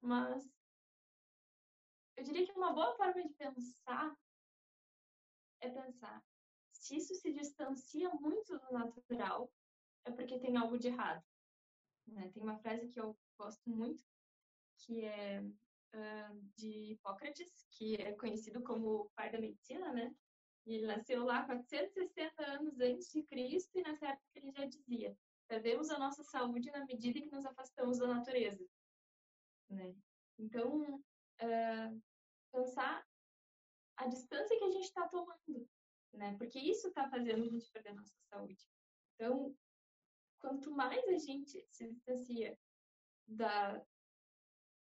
[0.00, 0.50] mas
[2.16, 4.16] eu diria que uma boa forma de pensar
[5.62, 6.22] é pensar
[6.82, 9.50] se isso se distancia muito do natural,
[10.04, 11.24] é porque tem algo de errado.
[12.08, 12.28] Né?
[12.34, 14.02] Tem uma frase que eu gosto muito,
[14.78, 20.12] que é uh, de Hipócrates, que é conhecido como o pai da medicina, né?
[20.66, 25.16] E ele nasceu lá 460 anos antes de Cristo e nessa época ele já dizia:
[25.48, 28.64] perdemos a nossa saúde na medida que nos afastamos da natureza.
[29.70, 29.94] Né?
[30.38, 32.02] Então, uh,
[32.52, 33.06] pensar
[33.96, 35.68] a distância que a gente está tomando,
[36.12, 36.36] né?
[36.38, 38.64] Porque isso está fazendo a gente perder a nossa saúde.
[39.14, 39.54] Então,
[40.38, 42.58] quanto mais a gente se distancia
[43.26, 43.84] da,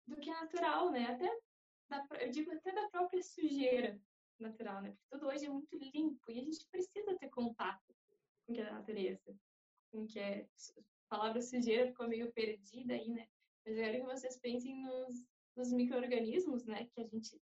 [0.07, 1.05] do que é natural, né?
[1.05, 1.29] Até
[1.89, 3.99] da, eu digo até da própria sujeira
[4.39, 4.91] natural, né?
[4.91, 7.95] Porque tudo hoje é muito limpo e a gente precisa ter contato
[8.45, 9.37] com o que é da natureza,
[9.91, 10.47] com o que é
[11.09, 13.27] a palavra sujeira ficou meio perdida aí, né?
[13.65, 15.23] Mas eu quero que vocês pensem nos,
[15.55, 16.85] nos micro-organismos, né?
[16.93, 17.39] Que a gente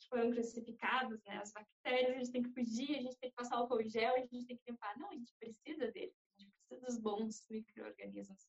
[0.00, 1.36] que foram crucificados, né?
[1.36, 4.20] As bactérias, a gente tem que fugir, a gente tem que passar álcool gel, a
[4.20, 4.98] gente tem que limpar.
[4.98, 8.48] Não, a gente precisa deles, a gente precisa dos bons micro-organismos,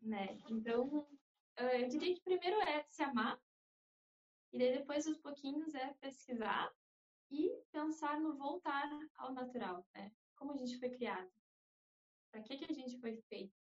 [0.00, 0.38] né?
[0.48, 3.40] Então, uh, eu diria que primeiro é se amar,
[4.52, 6.72] e daí depois os pouquinhos é pesquisar
[7.30, 10.10] e pensar no voltar ao natural, né?
[10.36, 11.30] Como a gente foi criado,
[12.30, 13.54] para que, que a gente foi feito,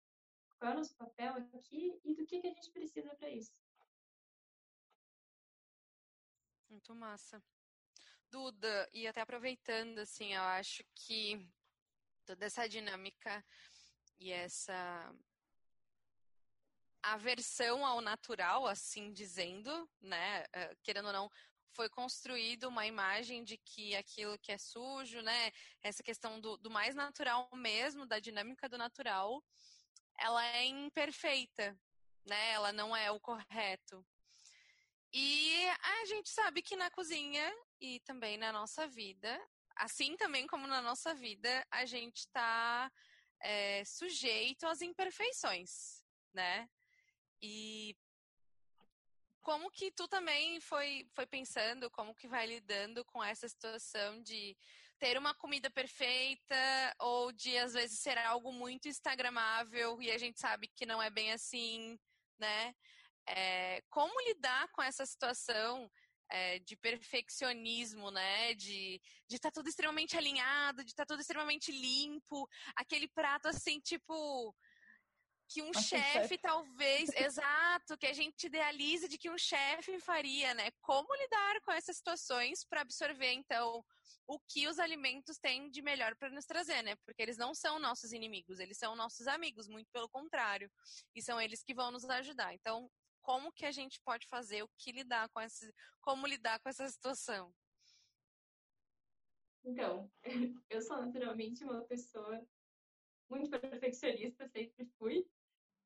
[0.59, 3.52] qual é o nosso papel aqui e do que, que a gente precisa para isso.
[6.72, 7.44] Muito massa.
[8.30, 11.46] Duda, e até aproveitando, assim, eu acho que
[12.24, 13.44] toda essa dinâmica
[14.18, 15.14] e essa
[17.02, 20.46] aversão ao natural, assim dizendo, né?
[20.54, 21.30] Eh, querendo ou não,
[21.72, 25.52] foi construído uma imagem de que aquilo que é sujo, né?
[25.82, 29.44] Essa questão do, do mais natural mesmo, da dinâmica do natural,
[30.18, 31.78] ela é imperfeita,
[32.24, 32.52] né?
[32.52, 34.02] Ela não é o correto.
[35.12, 39.40] E a gente sabe que na cozinha e também na nossa vida,
[39.77, 42.90] assim também como na nossa vida, a gente está
[43.40, 46.68] é, sujeito às imperfeições, né?
[47.42, 47.94] E
[49.42, 54.57] como que tu também foi, foi pensando, como que vai lidando com essa situação de
[54.98, 60.38] ter uma comida perfeita ou de às vezes ser algo muito instagramável e a gente
[60.38, 61.98] sabe que não é bem assim,
[62.38, 62.72] né?
[63.28, 65.90] É, como lidar com essa situação
[66.30, 68.54] é, de perfeccionismo, né?
[68.54, 73.80] De estar tá tudo extremamente alinhado, de estar tá tudo extremamente limpo, aquele prato assim,
[73.80, 74.54] tipo
[75.52, 80.70] que um chefe talvez, exato, que a gente idealiza de que um chefe faria, né?
[80.80, 83.85] Como lidar com essas situações para absorver então
[84.26, 86.96] o que os alimentos têm de melhor para nos trazer, né?
[87.04, 90.70] Porque eles não são nossos inimigos, eles são nossos amigos, muito pelo contrário.
[91.14, 92.54] E são eles que vão nos ajudar.
[92.54, 92.90] Então,
[93.22, 96.88] como que a gente pode fazer, o que lidar com esse, como lidar com essa
[96.88, 97.54] situação?
[99.64, 100.11] Então,
[100.68, 102.44] eu sou naturalmente uma pessoa
[103.30, 105.26] muito perfeccionista, sempre fui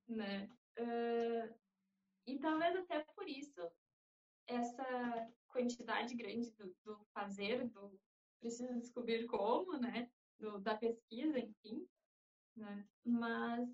[0.09, 0.49] né?
[0.79, 1.55] Uh,
[2.27, 3.61] e talvez até por isso
[4.47, 7.99] essa quantidade grande do, do fazer, do
[8.41, 10.11] preciso descobrir como, né?
[10.39, 11.89] Do, da pesquisa, enfim.
[12.55, 12.87] Né?
[13.05, 13.69] Mas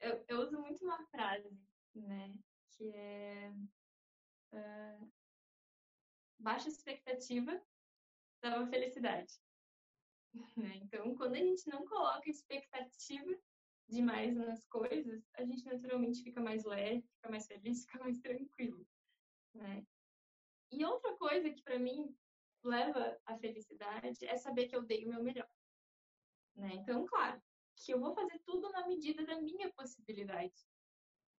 [0.00, 1.50] eu, eu uso muito uma frase,
[1.94, 2.34] né?
[2.72, 3.52] Que é
[4.52, 5.12] uh,
[6.38, 7.60] baixa expectativa,
[8.36, 9.32] estava felicidade.
[10.56, 10.80] Né?
[10.82, 13.38] Então, quando a gente não coloca expectativa
[13.88, 18.84] demais nas coisas, a gente naturalmente fica mais leve, fica mais feliz, fica mais tranquilo.
[19.54, 19.86] Né?
[20.72, 22.12] E outra coisa que para mim
[22.64, 25.48] leva à felicidade é saber que eu dei o meu melhor.
[26.56, 26.70] Né?
[26.74, 27.40] Então, claro,
[27.76, 30.54] que eu vou fazer tudo na medida da minha possibilidade.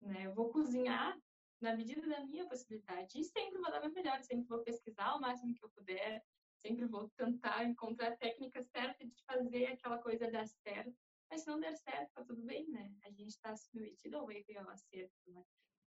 [0.01, 0.27] Né?
[0.27, 1.19] Eu vou cozinhar
[1.61, 3.19] na medida da minha possibilidade.
[3.19, 6.23] E sempre vou dar meu melhor, sempre vou pesquisar o máximo que eu puder,
[6.59, 10.95] sempre vou tentar encontrar a técnica certa de fazer aquela coisa dar certo.
[11.31, 12.93] Mas se não der certo, tá tudo bem, né?
[13.05, 15.43] A gente está submetido ao erro e ao acerto, né?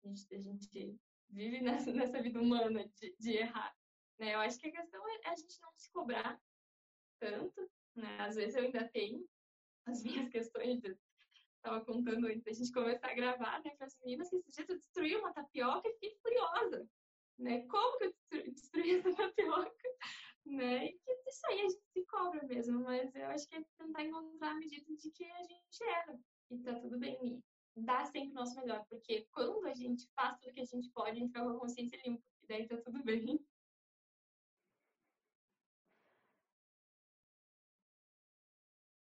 [0.03, 3.75] A gente, a gente vive nessa, nessa vida humana de, de errar.
[4.19, 4.33] Né?
[4.33, 6.39] Eu acho que a questão é a gente não se cobrar
[7.19, 8.17] tanto, né?
[8.19, 9.27] Às vezes eu ainda tenho
[9.85, 10.97] as minhas questões de
[11.59, 14.65] estava contando antes da gente começar a gravar, né, para as meninas, que esse dia
[14.67, 16.89] eu destruí uma tapioca e fiquei furiosa,
[17.37, 17.65] né?
[17.67, 19.89] Como que eu destruí essa tapioca?
[20.45, 20.87] Né?
[20.87, 24.03] E que isso aí a gente se cobra mesmo, mas eu acho que é tentar
[24.03, 26.19] encontrar a medida de que a gente erra
[26.49, 27.43] e tá tudo bem.
[27.75, 30.89] E dá sempre o nosso melhor, porque quando a gente faz tudo que a gente
[30.91, 33.39] pode, a gente fica com a consciência limpa, e daí tá tudo bem.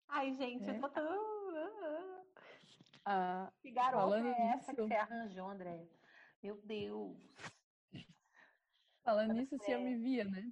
[0.09, 0.75] Ai, gente, é.
[0.75, 2.18] eu tô tão.
[3.11, 5.89] Ah, que garota é essa que você arranjou, André?
[6.43, 7.17] Meu Deus.
[9.03, 10.47] Falando nisso, se eu me via, né?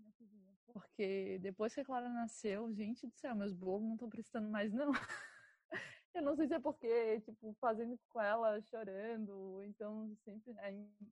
[0.65, 4.73] Porque depois que a Clara nasceu, gente do céu, meus bolos não estão prestando mais,
[4.73, 4.91] não.
[6.15, 10.51] eu não sei se é porque, tipo, fazendo com ela, chorando, então sempre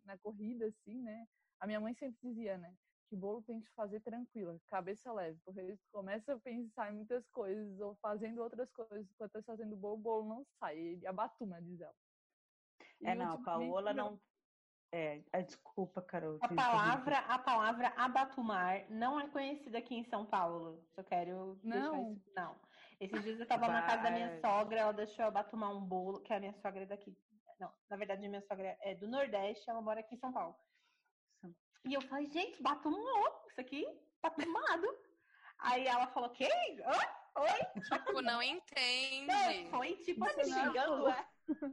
[0.04, 1.28] na corrida, assim, né?
[1.60, 2.76] A minha mãe sempre dizia, né?
[3.08, 7.28] Que bolo tem que fazer tranquila, cabeça leve, porque eles começam a pensar em muitas
[7.30, 11.08] coisas ou fazendo outras coisas, enquanto está fazendo o bolo, o bolo não sai, ele
[11.08, 11.96] abatuma, diz ela.
[13.02, 14.20] E é, não, a Paola não...
[14.92, 16.38] É, a desculpa, Carol.
[16.42, 20.82] A palavra, a palavra abatumar não é conhecida aqui em São Paulo.
[20.96, 22.14] Eu quero não.
[22.14, 22.56] Isso, não.
[23.00, 26.22] Esses dias eu estava na casa da minha sogra, ela deixou eu abatumar um bolo,
[26.22, 27.14] que a minha sogra é daqui.
[27.60, 30.56] Não, na verdade, minha sogra é do Nordeste, ela mora aqui em São Paulo.
[31.86, 33.88] E eu falei, gente, batumou, isso aqui,
[34.22, 34.88] batumado.
[35.60, 36.46] Aí ela falou, que?
[36.46, 37.82] Oi?
[37.82, 39.28] Tipo, não entende.
[39.28, 40.54] Não, foi tipo assim,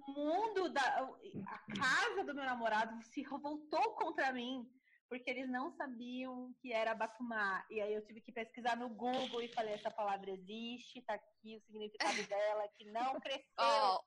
[0.07, 0.83] o mundo da.
[0.83, 4.69] A casa do meu namorado se revoltou contra mim.
[5.09, 7.67] Porque eles não sabiam que era batumar.
[7.71, 11.55] E aí eu tive que pesquisar no Google e falei, essa palavra existe, tá aqui
[11.55, 13.45] o significado dela, que não cresceu.
[13.59, 14.01] Oh,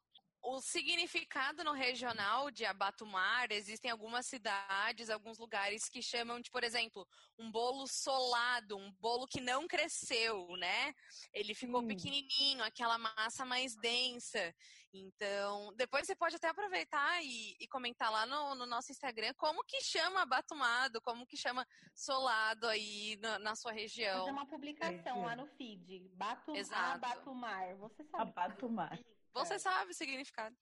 [0.45, 6.63] o significado no regional de abatumar, existem algumas cidades, alguns lugares que chamam de, por
[6.63, 10.93] exemplo, um bolo solado, um bolo que não cresceu, né?
[11.33, 11.87] Ele ficou hum.
[11.87, 14.53] pequenininho, aquela massa mais densa.
[14.93, 19.63] Então, depois você pode até aproveitar e, e comentar lá no, no, nosso Instagram como
[19.65, 24.19] que chama abatumado, como que chama solado aí na, na sua região.
[24.19, 26.07] Fazer uma publicação lá no feed.
[26.13, 27.03] Batum, Exato.
[27.03, 27.75] Abatumar.
[27.77, 28.31] Você sabe.
[28.31, 28.99] Abatumar.
[29.35, 29.59] Você é.
[29.59, 30.55] sabe o significado.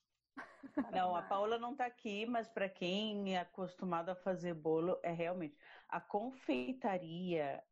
[0.91, 5.11] Não, a Paula não está aqui, mas para quem é acostumado a fazer bolo, é
[5.11, 5.55] realmente
[5.87, 7.63] a confeitaria,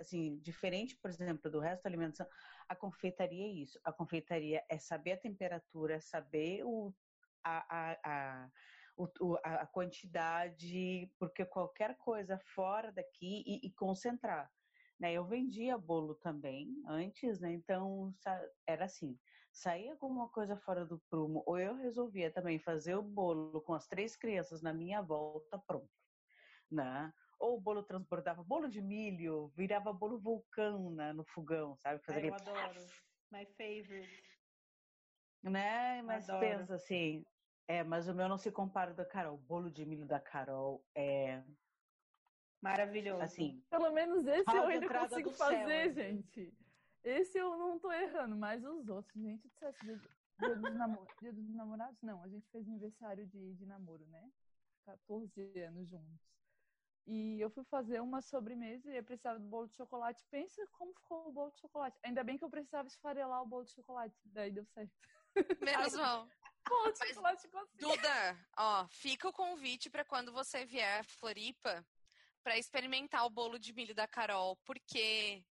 [0.00, 2.26] assim, diferente, por exemplo, do resto da alimentação,
[2.68, 3.78] a confeitaria é isso.
[3.84, 6.92] A confeitaria é saber a temperatura, saber o,
[7.44, 8.50] a, a, a,
[8.96, 14.50] o, a quantidade, porque qualquer coisa fora daqui e, e concentrar.
[14.98, 15.12] Né?
[15.12, 17.52] Eu vendia bolo também antes, né?
[17.52, 18.12] Então
[18.66, 19.16] era assim
[19.54, 23.86] saía alguma coisa fora do prumo, ou eu resolvia também fazer o bolo com as
[23.86, 25.88] três crianças na minha volta, pronto.
[26.70, 27.12] Né?
[27.38, 32.02] Ou o bolo transbordava, bolo de milho, virava bolo vulcão né, no fogão, sabe?
[32.04, 32.80] Fazer eu adoro.
[33.30, 34.24] My favorite.
[35.42, 36.02] Né?
[36.02, 36.44] Mas adoro.
[36.44, 37.24] pensa assim,
[37.68, 39.36] é, mas o meu não se compara da Carol.
[39.36, 41.42] O bolo de milho da Carol é
[42.60, 43.22] maravilhoso.
[43.22, 45.92] Assim, pelo menos esse eu ainda consigo fazer, céu, assim.
[45.92, 46.63] gente.
[47.04, 51.48] Esse eu não tô errando, mas os outros, gente, dia, dia, dos, namor dia dos
[51.50, 52.22] namorados, não.
[52.22, 54.32] A gente fez aniversário de, de namoro, né?
[54.86, 56.34] 14 anos juntos.
[57.06, 60.24] E eu fui fazer uma sobremesa e eu precisava do bolo de chocolate.
[60.30, 61.98] Pensa como ficou o bolo de chocolate.
[62.02, 64.16] Ainda bem que eu precisava esfarelar o bolo de chocolate.
[64.24, 64.92] Daí deu certo.
[65.60, 66.26] Menos mal.
[66.66, 71.84] Bolo de Mas, chocolate Duda, ó, fica o convite para quando você vier a Floripa
[72.42, 75.44] para experimentar o bolo de milho da Carol, porque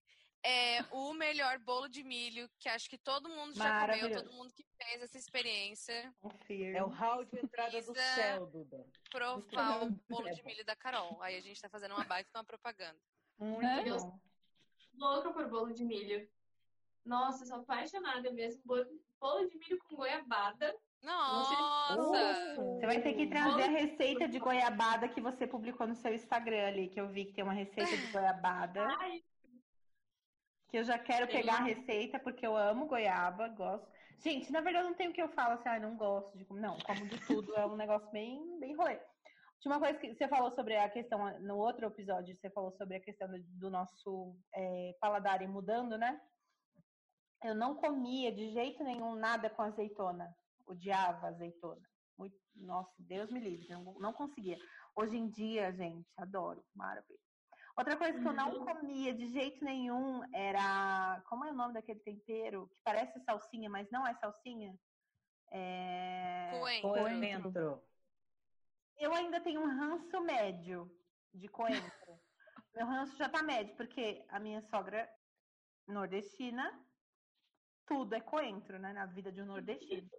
[0.43, 4.53] é o melhor bolo de milho que acho que todo mundo já comeu, todo mundo
[4.53, 6.13] que fez essa experiência.
[6.49, 8.85] É o hall de entrada do céu, Duda.
[9.09, 11.21] Provar o bolo de milho da Carol.
[11.21, 12.99] Aí a gente tá fazendo uma baita uma propaganda.
[13.39, 13.83] Muito é.
[13.83, 14.19] bom.
[14.95, 16.27] Louca por bolo de milho.
[17.05, 18.61] Nossa, sou apaixonada mesmo.
[18.65, 20.75] Bolo de milho com goiabada.
[21.01, 22.55] Nossa!
[22.55, 26.67] Você vai ter que trazer a receita de goiabada que você publicou no seu Instagram
[26.67, 28.87] ali, que eu vi que tem uma receita de goiabada.
[28.99, 29.21] Ai,
[30.74, 33.88] que eu já quero Tem pegar a receita porque eu amo goiaba, gosto.
[34.17, 36.80] Gente, na verdade não tem o que eu falo assim, ah, não gosto de não,
[36.80, 38.99] como de tudo, é um negócio bem, bem rolê.
[39.59, 42.95] Tinha uma coisa que você falou sobre a questão, no outro episódio, você falou sobre
[42.95, 46.19] a questão do nosso é, paladar ir mudando, né?
[47.43, 50.36] Eu não comia de jeito nenhum nada com azeitona.
[50.65, 51.88] Odiava azeitona.
[52.17, 54.57] Muito, nossa, Deus me livre, não, não conseguia.
[54.95, 57.19] Hoje em dia, gente, adoro, maravilha.
[57.76, 58.65] Outra coisa que eu não uhum.
[58.65, 61.21] comia de jeito nenhum era.
[61.28, 62.67] Como é o nome daquele tempero?
[62.67, 64.78] Que parece salsinha, mas não é salsinha?
[65.51, 66.49] É...
[66.51, 66.89] Coentro.
[66.89, 67.84] coentro.
[68.97, 70.89] Eu ainda tenho um ranço médio
[71.34, 71.82] de coentro.
[72.76, 75.09] Meu ranço já tá médio, porque a minha sogra
[75.88, 76.71] nordestina,
[77.86, 78.93] tudo é coentro, né?
[78.93, 80.09] Na vida de um nordestino.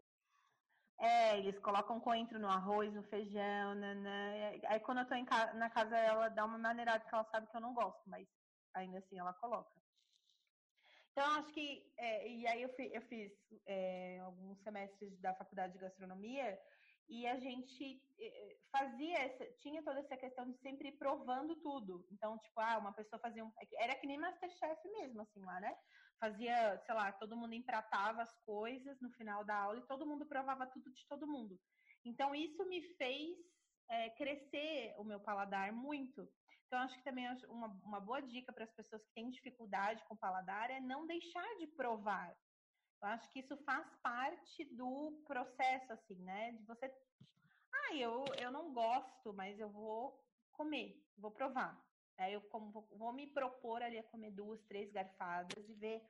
[1.01, 4.61] É, eles colocam coentro no arroz, no feijão, né, né.
[4.67, 7.57] Aí quando eu tô ca na casa, ela dá uma maneirada que ela sabe que
[7.57, 8.29] eu não gosto, mas
[8.75, 9.73] ainda assim ela coloca.
[11.13, 11.93] Então, acho que.
[11.97, 13.33] É, e aí eu, eu fiz
[13.67, 16.59] é, alguns semestres da faculdade de gastronomia
[17.09, 22.05] e a gente é, fazia essa, tinha toda essa questão de sempre ir provando tudo.
[22.11, 23.53] Então, tipo, ah, uma pessoa fazia um.
[23.79, 25.77] Era que nem Masterchef mesmo, assim, lá, né?
[26.25, 30.25] Fazia, sei lá, todo mundo empratava as coisas no final da aula e todo mundo
[30.25, 31.61] provava tudo de todo mundo.
[32.03, 33.37] Então, isso me fez
[33.91, 36.27] é, crescer o meu paladar muito.
[36.67, 40.15] Então, acho que também uma, uma boa dica para as pessoas que têm dificuldade com
[40.15, 42.35] o paladar é não deixar de provar.
[43.03, 46.53] Eu acho que isso faz parte do processo, assim, né?
[46.53, 46.91] De você.
[47.71, 50.19] Ah, eu, eu não gosto, mas eu vou
[50.53, 51.84] comer, vou provar.
[52.17, 56.03] Aí eu como, vou me propor ali a comer duas, três garfadas e ver.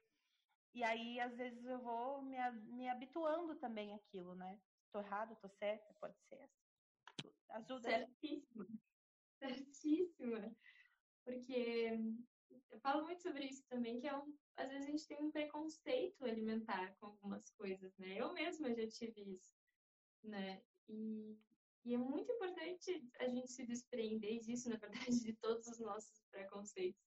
[0.74, 4.60] E aí, às vezes, eu vou me, me habituando também àquilo, né?
[4.86, 6.50] Estou errado, estou certa, pode ser.
[7.50, 7.90] Ajuda.
[7.90, 8.66] Certíssima.
[9.38, 10.56] Certíssima.
[11.24, 11.98] Porque
[12.70, 15.30] eu falo muito sobre isso também, que é um, às vezes a gente tem um
[15.30, 18.20] preconceito alimentar com algumas coisas, né?
[18.20, 19.52] Eu mesma já tive isso,
[20.22, 20.62] né?
[20.88, 21.38] E
[21.84, 26.24] e é muito importante a gente se desprender disso, na verdade, de todos os nossos
[26.30, 27.00] preconceitos.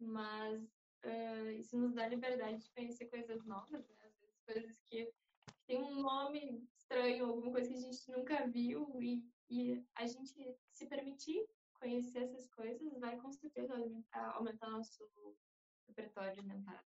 [0.00, 0.62] Mas
[1.04, 3.96] uh, isso nos dá liberdade de conhecer coisas novas, né?
[4.04, 8.46] Às vezes coisas que, que tem um nome estranho, alguma coisa que a gente nunca
[8.48, 14.70] viu, e, e a gente se permitir conhecer essas coisas vai com certeza aumentar, aumentar
[14.70, 15.08] nosso
[15.86, 16.84] repertório alimentar,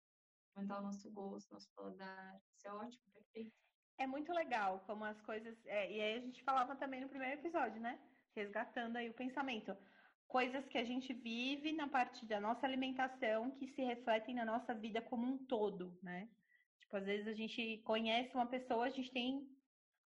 [0.55, 2.41] aumentar o nosso gosto, nosso paladar.
[2.55, 3.66] Isso é ótimo, perfeito
[3.97, 5.55] é muito legal como as coisas.
[5.65, 7.99] É, e aí a gente falava também no primeiro episódio, né?
[8.35, 9.75] Resgatando aí o pensamento.
[10.27, 14.73] Coisas que a gente vive na parte da nossa alimentação que se refletem na nossa
[14.73, 16.27] vida como um todo, né?
[16.79, 19.49] Tipo, às vezes a gente conhece uma pessoa, a gente tem.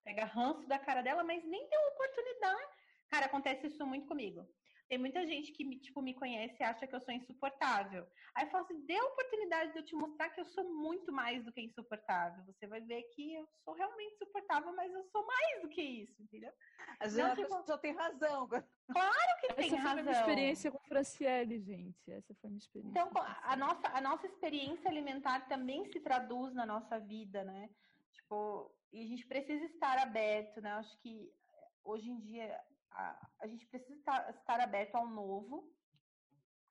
[0.03, 2.77] pega ranço da cara dela, mas nem deu oportunidade.
[3.09, 4.47] Cara, acontece isso muito comigo.
[4.91, 8.05] Tem muita gente que, tipo, me conhece e acha que eu sou insuportável.
[8.35, 11.13] Aí eu falo assim, dê a oportunidade de eu te mostrar que eu sou muito
[11.13, 12.43] mais do que insuportável.
[12.43, 16.21] Você vai ver que eu sou realmente insuportável, mas eu sou mais do que isso,
[16.21, 16.51] entendeu?
[16.99, 17.53] Às vezes tipo...
[17.53, 18.49] a pessoa tem razão.
[18.49, 19.91] Claro que tem Essa razão.
[19.91, 22.11] Essa foi minha experiência com Franciele, gente.
[22.11, 22.99] Essa foi minha experiência.
[22.99, 23.09] Então,
[23.43, 27.69] a nossa, a nossa experiência alimentar também se traduz na nossa vida, né?
[28.11, 30.73] Tipo, e a gente precisa estar aberto, né?
[30.73, 31.33] Acho que
[31.81, 32.59] hoje em dia
[32.93, 35.71] a, gente precisa estar, estar aberto ao novo,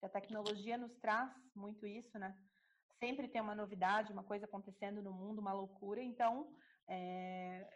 [0.03, 2.37] a tecnologia nos traz muito isso, né?
[2.99, 6.55] Sempre tem uma novidade, uma coisa acontecendo no mundo, uma loucura, então
[6.89, 7.67] é,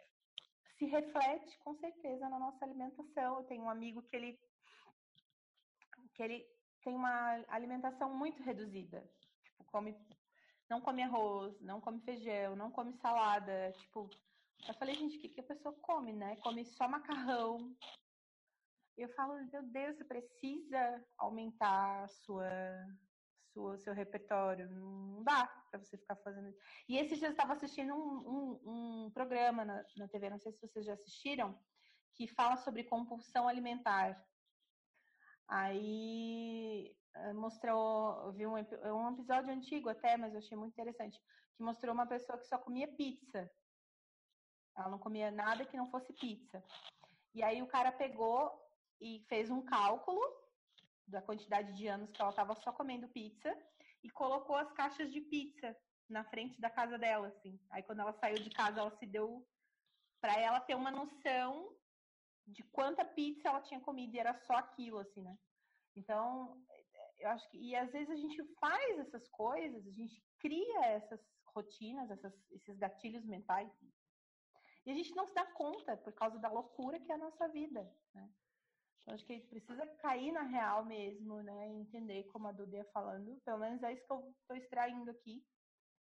[0.77, 3.39] se reflete com certeza na nossa alimentação.
[3.39, 4.39] Eu tenho um amigo que ele,
[6.13, 6.45] que ele
[6.83, 9.03] tem uma alimentação muito reduzida,
[9.43, 9.95] tipo, come,
[10.69, 14.09] não come arroz, não come feijão, não come salada, tipo,
[14.67, 16.35] eu falei, gente, o que, que a pessoa come, né?
[16.37, 17.75] Come só macarrão,
[19.01, 22.49] eu falo, meu Deus, você precisa aumentar sua,
[23.53, 24.69] sua seu repertório.
[24.69, 26.59] Não dá para você ficar fazendo isso.
[26.87, 30.53] E esses dias eu estava assistindo um, um, um programa na, na, TV, não sei
[30.53, 31.59] se vocês já assistiram,
[32.15, 34.23] que fala sobre compulsão alimentar.
[35.47, 41.19] Aí eh, mostrou, vi um, um episódio antigo até, mas eu achei muito interessante,
[41.55, 43.51] que mostrou uma pessoa que só comia pizza.
[44.77, 46.63] Ela não comia nada que não fosse pizza.
[47.33, 48.64] E aí o cara pegou
[48.99, 50.21] e fez um cálculo
[51.07, 53.55] da quantidade de anos que ela estava só comendo pizza
[54.03, 55.75] e colocou as caixas de pizza
[56.09, 57.59] na frente da casa dela, assim.
[57.69, 59.47] Aí quando ela saiu de casa, ela se deu
[60.21, 61.75] para ela ter uma noção
[62.47, 65.37] de quanta pizza ela tinha comido e era só aquilo, assim, né?
[65.95, 66.61] Então,
[67.17, 71.19] eu acho que e às vezes a gente faz essas coisas, a gente cria essas
[71.47, 73.71] rotinas, essas, esses gatilhos mentais
[74.85, 77.47] e a gente não se dá conta por causa da loucura que é a nossa
[77.47, 78.29] vida, né?
[79.07, 81.67] Acho que a gente precisa cair na real mesmo, né?
[81.67, 83.39] Entender como a Duda ia falando.
[83.45, 85.45] Pelo menos é isso que eu estou extraindo aqui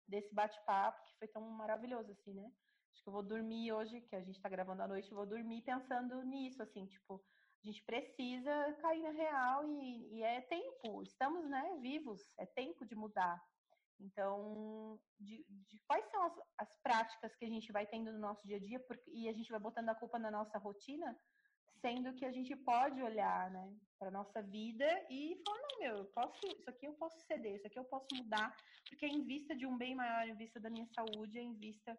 [0.06, 2.52] desse bate-papo, que foi tão maravilhoso, assim, né?
[2.92, 5.26] Acho que eu vou dormir hoje, que a gente está gravando à noite, eu vou
[5.26, 7.24] dormir pensando nisso, assim, tipo,
[7.62, 12.84] a gente precisa cair na real e, e é tempo, estamos, né, vivos, é tempo
[12.84, 13.42] de mudar.
[14.00, 18.44] Então, de, de quais são as, as, práticas que a gente vai tendo no nosso
[18.46, 21.16] dia a dia e a gente vai botando a culpa na nossa rotina,
[21.82, 26.04] sendo que a gente pode olhar, né, para nossa vida e falar, não, meu, eu
[26.06, 28.56] posso, isso aqui eu posso ceder, isso aqui eu posso mudar,
[28.88, 31.54] porque é em vista de um bem maior, em vista da minha saúde, é em
[31.54, 31.98] vista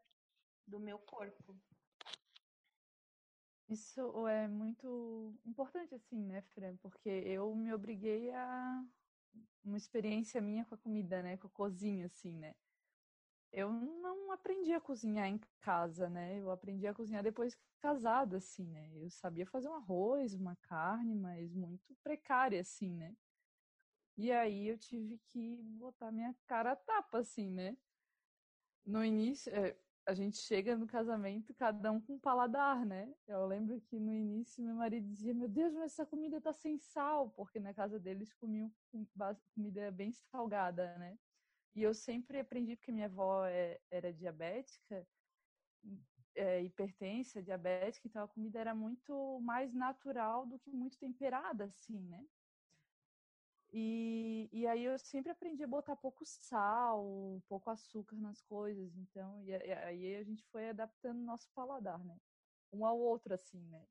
[0.66, 1.56] do meu corpo.
[3.70, 6.78] Isso é muito importante, assim, né, Fran?
[6.78, 8.84] Porque eu me obriguei a
[9.64, 12.56] uma experiência minha com a comida, né, com a cozinha, assim, né?
[13.54, 16.40] Eu não aprendi a cozinhar em casa, né?
[16.40, 18.90] Eu aprendi a cozinhar depois casada, assim, né?
[18.96, 23.16] Eu sabia fazer um arroz, uma carne, mas muito precária, assim, né?
[24.18, 27.78] E aí eu tive que botar minha cara a tapa, assim, né?
[28.84, 33.14] No início, é, a gente chega no casamento, cada um com um paladar, né?
[33.28, 36.80] Eu lembro que no início meu marido dizia: Meu Deus, mas essa comida tá sem
[36.80, 38.72] sal, porque na casa deles comiam
[39.54, 41.20] comida bem salgada, né?
[41.76, 45.08] E eu sempre aprendi, porque minha avó é, era diabética,
[46.36, 52.00] é, hipertensa, diabética, então a comida era muito mais natural do que muito temperada, assim,
[52.00, 52.26] né?
[53.72, 59.42] E, e aí eu sempre aprendi a botar pouco sal, pouco açúcar nas coisas, então,
[59.44, 62.16] e, e aí a gente foi adaptando o nosso paladar, né?
[62.72, 63.84] Um ao outro, assim, né?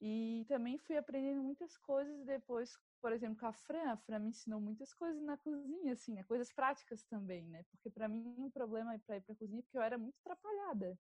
[0.00, 3.90] E também fui aprendendo muitas coisas depois, por exemplo, com a Fran.
[3.90, 6.24] A Fran me ensinou muitas coisas na cozinha, assim, né?
[6.24, 7.64] coisas práticas também, né?
[7.70, 10.98] Porque para mim um problema para ir para cozinha é porque eu era muito atrapalhada,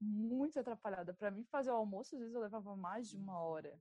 [0.00, 1.14] muito atrapalhada.
[1.14, 3.78] Para mim fazer o almoço às vezes eu levava mais de uma hora,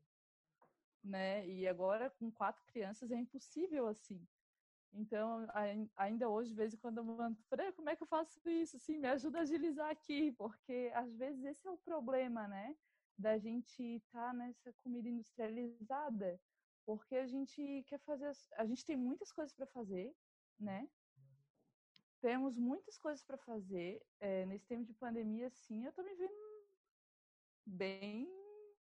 [1.04, 1.48] né?
[1.48, 4.26] E agora com quatro crianças é impossível assim.
[4.98, 5.46] Então,
[5.98, 8.80] ainda hoje, de vez em quando eu mando, Fran, como é que eu faço isso?
[8.80, 12.76] Sim, me ajuda a agilizar aqui, porque às vezes esse é o problema, né?
[13.18, 16.40] Da gente estar tá nessa comida industrializada,
[16.86, 20.16] porque a gente quer fazer, a gente tem muitas coisas para fazer,
[20.60, 20.88] né?
[22.22, 24.02] Temos muitas coisas para fazer.
[24.20, 26.34] É, nesse tempo de pandemia, sim, eu tô me vendo
[27.66, 28.30] bem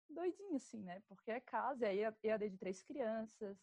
[0.09, 1.01] doidinha, assim, né?
[1.07, 3.57] Porque é casa, é EAD de três crianças,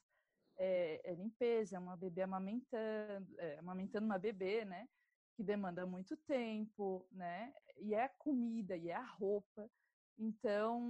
[0.56, 4.88] é, é limpeza, é uma bebê amamentando, é, amamentando uma bebê, né?
[5.34, 7.54] Que demanda muito tempo, né?
[7.78, 9.70] E é a comida, e é a roupa.
[10.18, 10.82] Então,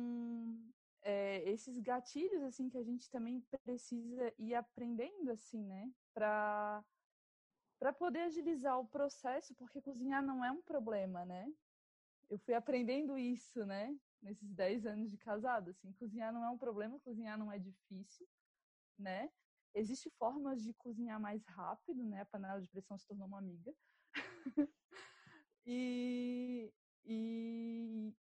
[1.02, 5.90] é, esses gatilhos, assim, que a gente também precisa ir aprendendo, assim, né?
[6.14, 6.84] Para
[7.78, 11.52] para poder agilizar o processo, porque cozinhar não é um problema, né?
[12.30, 13.98] Eu fui aprendendo isso, né?
[14.22, 18.26] nesses 10 anos de casado, assim, cozinhar não é um problema, cozinhar não é difícil,
[18.98, 19.30] né?
[19.74, 22.20] Existem formas de cozinhar mais rápido, né?
[22.20, 23.74] A panela de pressão se tornou uma amiga.
[25.66, 26.72] e,
[27.04, 28.14] e,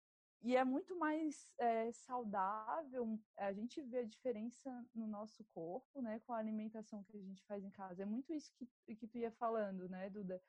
[0.41, 3.19] e é muito mais é, saudável.
[3.37, 6.21] A gente vê a diferença no nosso corpo, né?
[6.21, 8.03] Com a alimentação que a gente faz em casa.
[8.03, 10.41] É muito isso que, que tu ia falando, né, Duda?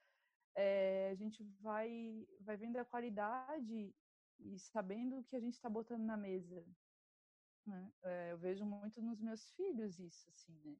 [0.55, 3.95] É, a gente vai, vai vendo a qualidade
[4.39, 6.65] e sabendo o que a gente está botando na mesa.
[7.65, 7.91] Né?
[8.03, 10.77] É, eu vejo muito nos meus filhos isso, assim, né?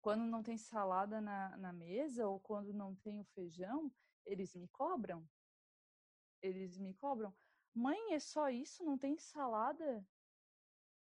[0.00, 3.92] Quando não tem salada na, na mesa ou quando não tem o feijão,
[4.24, 5.28] eles me cobram.
[6.40, 7.34] Eles me cobram.
[7.78, 8.84] Mãe, é só isso?
[8.84, 10.04] Não tem salada?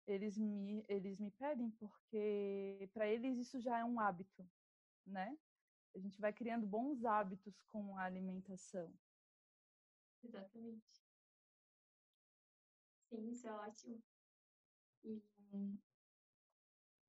[0.08, 4.44] Eles me, eles me pedem porque para eles isso já é um hábito,
[5.06, 5.38] né?
[5.96, 8.92] A gente vai criando bons hábitos com a alimentação.
[10.24, 11.06] Exatamente.
[13.10, 14.04] Sim, isso é ótimo.
[15.04, 15.22] E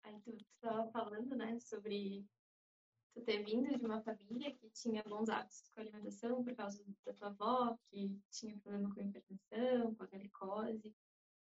[0.03, 2.29] aí tu estava falando, né, sobre
[3.17, 6.85] tu ter vindo de uma família que tinha bons hábitos com a alimentação por causa
[7.07, 10.95] da tua avó, que tinha problema com a hipertensão, com a glicose.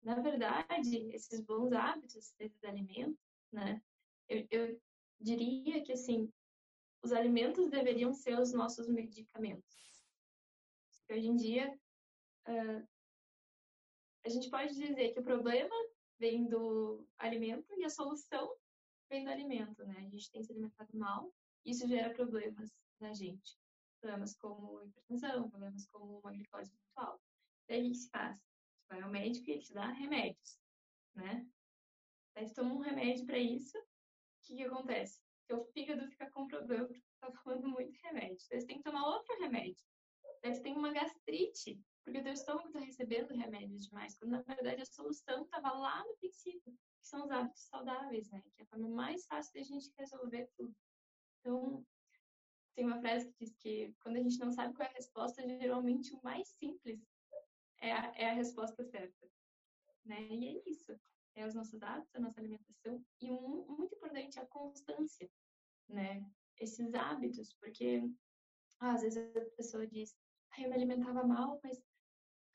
[0.03, 3.19] Na verdade, esses bons hábitos desses alimentos,
[3.51, 3.81] né,
[4.29, 4.79] eu, eu
[5.19, 6.31] diria que, assim,
[7.03, 9.75] os alimentos deveriam ser os nossos medicamentos.
[11.09, 11.73] Hoje em dia,
[12.47, 12.87] uh,
[14.23, 15.73] a gente pode dizer que o problema
[16.19, 18.53] vem do alimento e a solução
[19.09, 19.95] vem do alimento, né?
[20.05, 21.33] A gente tem se alimentado mal,
[21.65, 23.57] isso gera problemas na gente.
[23.99, 27.23] Problemas como hipertensão, problemas como uma glicose muito alta.
[27.67, 28.37] Daí o que se faz?
[28.37, 30.59] Você vai ao médico e ele te dá remédios,
[31.15, 31.47] né?
[32.37, 33.83] Você toma um remédio para isso, o
[34.43, 35.21] que, que acontece?
[35.47, 38.45] Seu fígado fica com problema porque está tomando muito remédio.
[38.49, 39.83] Daí você tem que tomar outro remédio.
[40.43, 44.41] Daí você tem uma gastrite porque o teu estômago está recebendo remédios demais, quando na
[44.41, 48.41] verdade a solução estava lá no princípio, que são os hábitos saudáveis, né?
[48.55, 50.73] Que é a forma mais fácil de a gente resolver tudo.
[51.39, 51.85] Então,
[52.75, 55.41] tem uma frase que diz que quando a gente não sabe qual é a resposta,
[55.41, 57.01] geralmente o mais simples
[57.81, 59.27] é a, é a resposta certa.
[60.05, 60.27] Né?
[60.29, 60.95] E é isso.
[61.35, 65.29] É os nossos hábitos, a nossa alimentação e um, muito importante a constância,
[65.87, 66.25] né?
[66.59, 68.01] Esses hábitos, porque
[68.79, 70.15] ah, às vezes a pessoa diz,
[70.51, 71.79] ah, eu me alimentava mal, mas,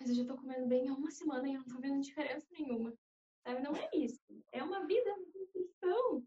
[0.01, 2.47] mas eu já tô comendo bem há uma semana e eu não tô vendo diferença
[2.53, 2.93] nenhuma.
[3.45, 3.61] Sabe?
[3.61, 4.20] Não é isso.
[4.53, 6.26] É uma vida de nutrição,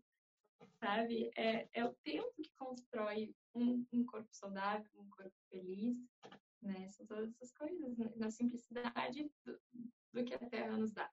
[0.86, 1.32] sabe?
[1.36, 5.98] É, é o tempo que constrói um, um corpo saudável, um corpo feliz,
[6.62, 6.88] né?
[6.90, 8.12] São todas essas coisas, né?
[8.16, 9.60] na simplicidade do,
[10.14, 11.12] do que a Terra nos dá.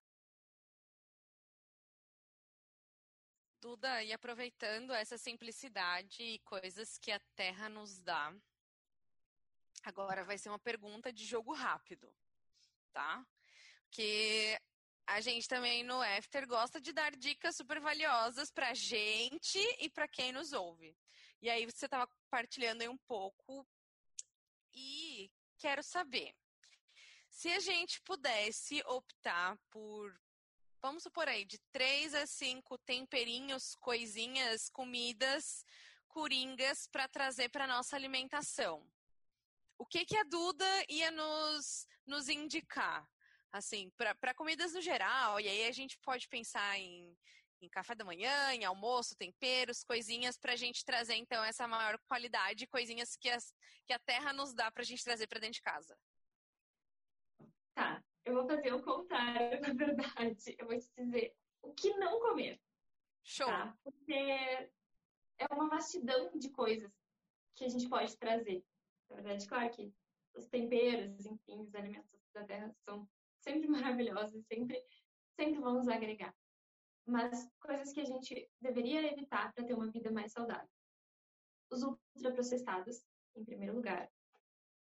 [3.62, 8.34] Duda, e aproveitando essa simplicidade e coisas que a Terra nos dá,
[9.84, 12.12] agora vai ser uma pergunta de jogo rápido,
[12.92, 13.24] tá?
[13.90, 14.60] Que
[15.06, 20.08] a gente também no After gosta de dar dicas super valiosas pra gente e para
[20.08, 20.96] quem nos ouve.
[21.40, 23.66] E aí você estava compartilhando aí um pouco
[24.72, 26.34] e quero saber
[27.28, 30.14] se a gente pudesse optar por,
[30.80, 35.64] vamos supor aí, de três a cinco temperinhos, coisinhas, comidas,
[36.06, 38.86] coringas para trazer para nossa alimentação.
[39.78, 43.08] O que que a Duda ia nos, nos indicar?
[43.52, 47.14] Assim, para comidas no geral, e aí a gente pode pensar em
[47.64, 51.98] em café da manhã, em almoço, temperos, coisinhas para a gente trazer então essa maior
[52.08, 53.54] qualidade, coisinhas que, as,
[53.86, 55.96] que a terra nos dá para a gente trazer para dentro de casa.
[57.74, 60.56] Tá, eu vou fazer o contrário, na verdade.
[60.58, 62.60] Eu vou te dizer o que não comer.
[63.22, 63.46] Show.
[63.46, 63.76] Tá?
[63.84, 66.92] Porque é uma vastidão de coisas
[67.54, 68.64] que a gente pode trazer.
[69.08, 69.94] Na verdade, claro que
[70.34, 73.08] os temperos, enfim, os alimentos da terra são
[73.42, 74.82] sempre maravilhosos, sempre,
[75.36, 76.34] sempre vamos agregar
[77.06, 80.68] mas coisas que a gente deveria evitar para ter uma vida mais saudável.
[81.70, 84.10] Os ultraprocessados, em primeiro lugar,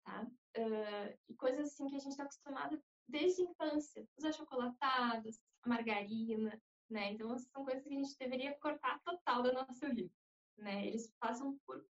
[0.04, 0.26] tá?
[0.56, 5.68] Uh, e coisas assim que a gente está acostumado desde a infância, os achocolatados, a
[5.68, 7.12] margarina, né?
[7.12, 10.12] Então, são coisas que a gente deveria cortar total da nossa vida,
[10.56, 10.86] né?
[10.86, 11.84] Eles passam por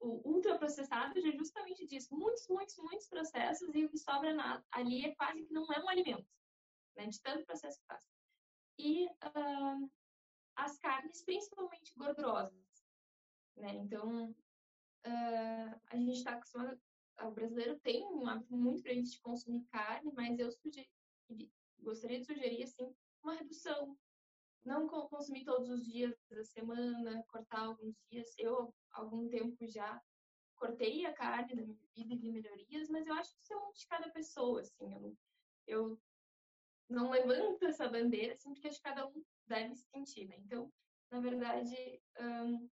[0.00, 5.04] o ultraprocessado é justamente disso, muitos, muitos, muitos processos e o que sobra na, ali
[5.04, 6.26] é quase que não é um alimento,
[6.96, 7.06] né?
[7.06, 8.10] De tanto processo que passa
[8.80, 9.90] e uh,
[10.56, 12.84] as carnes, principalmente gordurosas.
[13.56, 13.74] Né?
[13.74, 16.80] Então, uh, a gente está acostumado,
[17.22, 20.88] o brasileiro tem um hábito muito grande de consumir carne, mas eu sugeri,
[21.78, 23.96] gostaria de sugerir assim, uma redução.
[24.64, 28.34] Não consumir todos os dias da semana, cortar alguns dias.
[28.38, 30.00] Eu, algum tempo já,
[30.56, 33.56] cortei a carne da minha vida e vi melhorias, mas eu acho que isso é
[33.56, 34.92] muito de cada pessoa, assim.
[34.94, 35.18] Eu,
[35.66, 36.00] eu
[36.88, 40.36] não levanta essa bandeira, assim, porque acho que cada um deve se sentir, né?
[40.38, 40.70] Então,
[41.10, 42.68] na verdade, hum,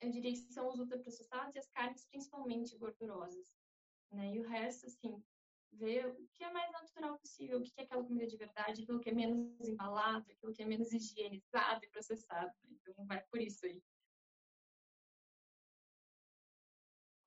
[0.00, 3.52] eu diria que são os ultraprocessados e as carnes principalmente gordurosas,
[4.10, 4.34] né?
[4.34, 5.22] E o resto, assim,
[5.72, 9.00] ver o que é mais natural possível, o que é aquela comida de verdade, aquilo
[9.00, 12.52] que é menos embalado, aquilo que é menos higienizado e processado.
[12.64, 12.76] Né?
[12.80, 13.82] Então, vai por isso aí.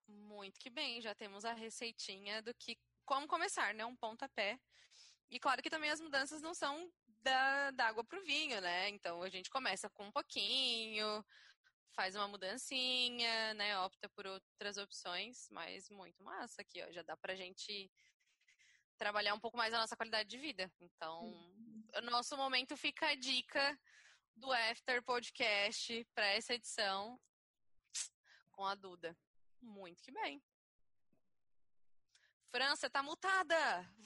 [0.07, 3.85] Muito que bem, já temos a receitinha do que como começar, né?
[3.85, 4.59] Um pontapé
[5.33, 6.91] e claro que também as mudanças não são
[7.23, 8.89] da, da água para o vinho, né?
[8.89, 11.25] Então a gente começa com um pouquinho,
[11.95, 13.75] faz uma mudancinha, né?
[13.79, 16.91] Opta por outras opções, mas muito massa aqui, ó.
[16.91, 17.89] Já dá pra gente
[19.03, 20.71] trabalhar um pouco mais a nossa qualidade de vida.
[20.79, 21.25] Então,
[21.93, 23.77] o nosso momento fica a dica
[24.33, 27.19] do After Podcast para essa edição
[28.53, 29.13] com a Duda.
[29.61, 30.41] Muito que bem.
[32.49, 33.57] França tá mutada.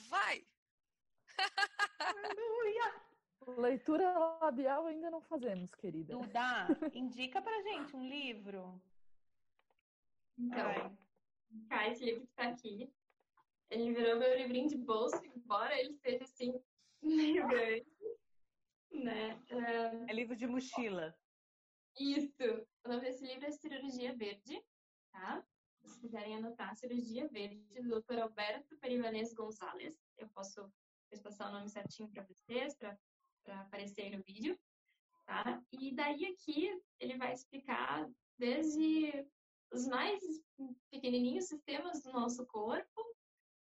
[0.10, 0.44] Vai!
[2.00, 3.02] Aleluia!
[3.56, 6.16] Leitura labial ainda não fazemos, querida.
[6.16, 8.82] Duda, indica pra gente um livro.
[10.40, 10.98] Então,
[11.70, 12.92] cá, esse livro que tá aqui,
[13.70, 16.54] ele virou meu livrinho de bolso, embora ele seja assim,
[17.02, 17.86] meio grande.
[18.92, 19.40] Né?
[20.08, 21.16] É livro de mochila.
[22.00, 22.44] Isso.
[22.86, 24.64] O nome desse livro é Cirurgia Verde,
[25.12, 25.44] tá?
[25.84, 28.20] Se quiserem anotar, Cirurgia Verde, do Dr.
[28.20, 29.96] Alberto Perivanês Gonzalez.
[30.18, 30.72] Eu posso
[31.10, 32.98] depois passar o nome certinho para vocês, para
[33.62, 34.58] aparecer aí no vídeo.
[35.26, 35.62] Tá?
[35.72, 39.28] E daí aqui ele vai explicar desde
[39.72, 40.22] os mais
[40.90, 42.97] pequenininhos sistemas do nosso corpo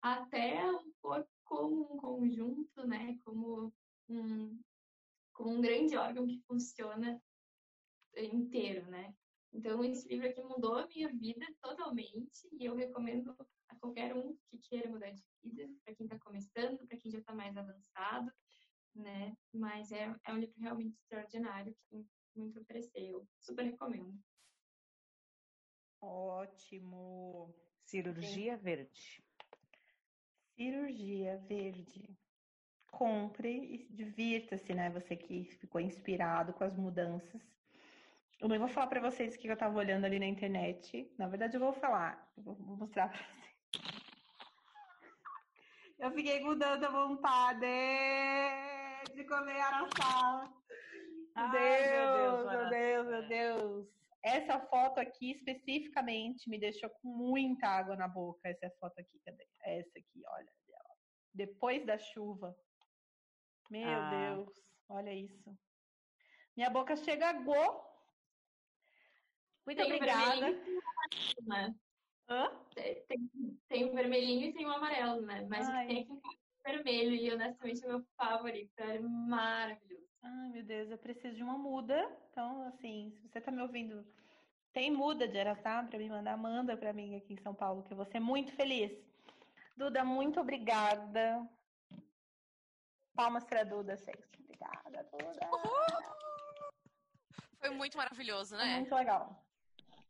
[0.00, 3.18] até o corpo como um conjunto, né?
[3.24, 3.72] Como
[4.08, 4.60] um,
[5.32, 7.20] como um grande órgão que funciona
[8.16, 9.14] inteiro, né?
[9.52, 13.34] Então, esse livro aqui mudou a minha vida totalmente e eu recomendo
[13.68, 17.18] a qualquer um que queira mudar de vida, para quem está começando, para quem já
[17.18, 18.30] está mais avançado,
[18.94, 19.36] né?
[19.52, 23.08] Mas é, é um livro realmente extraordinário que tem muito a oferecer.
[23.08, 24.18] Eu super recomendo.
[26.00, 27.54] Ótimo.
[27.84, 28.62] Cirurgia Sim.
[28.62, 29.27] Verde.
[30.58, 32.18] Cirurgia Verde.
[32.90, 34.90] Compre e divirta-se, né?
[34.90, 37.40] Você que ficou inspirado com as mudanças.
[38.40, 41.08] Eu não vou falar para vocês o que eu estava olhando ali na internet.
[41.16, 42.28] Na verdade, eu vou falar.
[42.36, 43.48] Eu vou mostrar para vocês.
[45.96, 47.66] Eu fiquei com tanta vontade
[49.14, 49.60] de comer.
[51.36, 53.97] Ai, Deus, meu Deus, meu Deus, meu Deus.
[54.22, 58.48] Essa foto aqui especificamente me deixou com muita água na boca.
[58.48, 59.46] Essa foto aqui, cadê?
[59.62, 60.52] Essa aqui, olha.
[61.32, 62.56] Depois da chuva.
[63.70, 64.34] Meu ah.
[64.34, 64.48] Deus,
[64.88, 65.56] olha isso.
[66.56, 67.88] Minha boca chega a go.
[69.64, 70.50] Muito tem obrigada.
[71.46, 71.74] Né?
[72.28, 72.50] Hã?
[72.74, 73.06] Tem,
[73.68, 75.46] tem o vermelhinho e tem o amarelo, né?
[75.48, 75.84] Mas Ai.
[75.84, 78.72] o que tem aqui é vermelho e honestamente é meu favorito.
[78.78, 80.07] É maravilhoso.
[80.22, 82.10] Ai, meu Deus, eu preciso de uma muda.
[82.30, 84.04] Então, assim, se você tá me ouvindo,
[84.72, 87.92] tem muda de Araçá para me mandar, manda para mim aqui em São Paulo, que
[87.92, 88.92] eu vou ser muito feliz.
[89.76, 91.48] Duda, muito obrigada.
[93.14, 94.40] Palmas para Duda, gente.
[94.40, 95.48] Obrigada, Duda.
[95.52, 96.18] Uhul!
[97.60, 98.64] Foi muito maravilhoso, né?
[98.64, 99.44] Foi muito legal.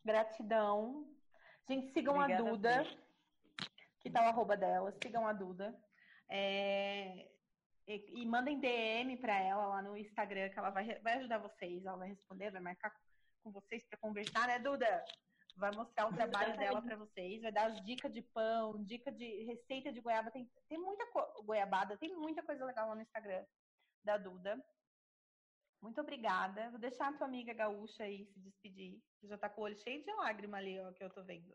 [0.04, 1.06] Gratidão.
[1.66, 2.86] Gente, sigam Obrigada a Duda,
[4.00, 4.92] que tá o arroba dela.
[5.02, 5.78] Sigam a Duda.
[6.28, 7.30] É,
[7.88, 11.84] e, e, mandem DM para ela lá no Instagram, que ela vai, vai ajudar vocês.
[11.84, 12.94] Ela vai responder, vai marcar
[13.42, 15.04] com vocês para conversar, né, Duda?
[15.56, 19.44] Vai mostrar o trabalho dela para vocês, vai dar as dicas de pão, dica de
[19.44, 20.30] receita de goiaba.
[20.30, 21.04] Tem, tem muita
[21.42, 23.44] goiabada, tem muita coisa legal lá no Instagram
[24.04, 24.62] da Duda.
[25.80, 26.70] Muito obrigada.
[26.70, 29.00] Vou deixar a tua amiga gaúcha aí se despedir.
[29.22, 31.54] Já tá com o olho cheio de lágrima ali, ó, que eu tô vendo.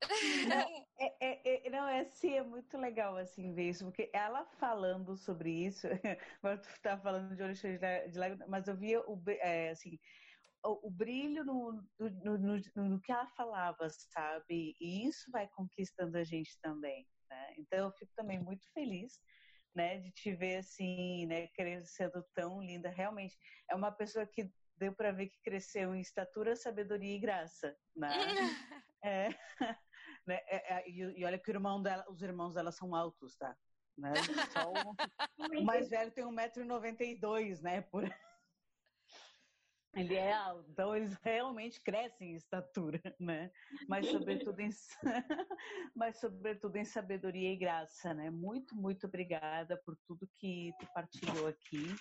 [0.00, 0.06] Não,
[0.98, 5.16] é, é, é, não, é sim, é muito legal assim ver isso, porque ela falando
[5.16, 5.86] sobre isso,
[6.42, 9.98] agora tu tá falando de olho cheio de lágrimas, mas eu via o, é, assim,
[10.64, 14.76] o, o brilho no, no, no, no, que ela falava, sabe?
[14.80, 17.54] E isso vai conquistando a gente também, né?
[17.58, 19.20] Então eu fico também muito feliz,
[19.74, 22.88] né, de te ver assim, né, crescendo tão linda.
[22.88, 23.38] Realmente
[23.70, 28.08] é uma pessoa que deu para ver que cresceu em estatura, sabedoria e graça, né?
[29.04, 29.28] é.
[30.30, 30.40] Né?
[30.46, 33.56] É, é, e, e, olha que irmão dela, os irmãos dela são altos, tá?
[33.98, 34.12] Né?
[34.68, 37.80] O, o mais velho tem 1,92m, né?
[37.82, 38.04] Por...
[39.92, 43.50] Ele é alto, então eles realmente crescem em estatura, né?
[43.88, 44.70] Mas sobretudo em,
[45.96, 48.30] mas sobretudo em sabedoria e graça, né?
[48.30, 51.92] Muito, muito obrigada por tudo que tu partilhou aqui,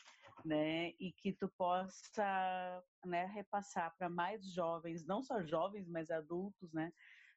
[0.46, 0.90] né?
[1.00, 6.94] E que tu possa, né, repassar para mais jovens, não só jovens, mas adultos, né?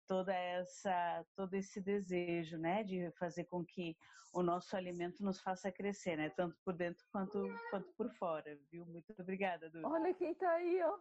[0.06, 3.96] Toda essa todo esse desejo, né, de fazer com que
[4.32, 8.84] o nosso alimento nos faça crescer, né, tanto por dentro quanto quanto por fora, viu?
[8.86, 9.88] Muito obrigada, Duda.
[9.88, 10.98] Olha quem tá aí, ó.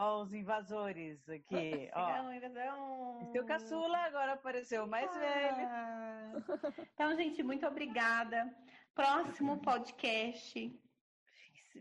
[0.00, 2.30] Ó, os invasores aqui, ó.
[2.30, 3.32] Invasão.
[3.32, 5.18] Seu caçula agora apareceu, mais ah.
[5.18, 6.86] velho.
[6.94, 8.48] Então, gente, muito obrigada.
[8.94, 10.80] Próximo podcast.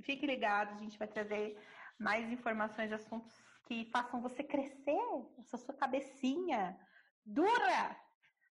[0.02, 1.60] Fique ligado, a gente vai trazer
[2.00, 4.98] mais informações, assuntos que façam você crescer,
[5.40, 6.80] essa sua cabecinha
[7.26, 7.96] dura.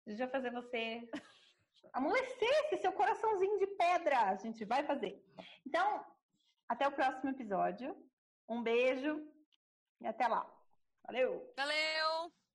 [0.05, 1.09] Vai fazer você
[1.91, 4.29] amolecer esse seu coraçãozinho de pedra.
[4.29, 5.21] A gente vai fazer.
[5.65, 6.05] Então,
[6.69, 7.95] até o próximo episódio.
[8.47, 9.27] Um beijo
[9.99, 10.49] e até lá.
[11.03, 11.53] Valeu!
[11.57, 12.46] Valeu!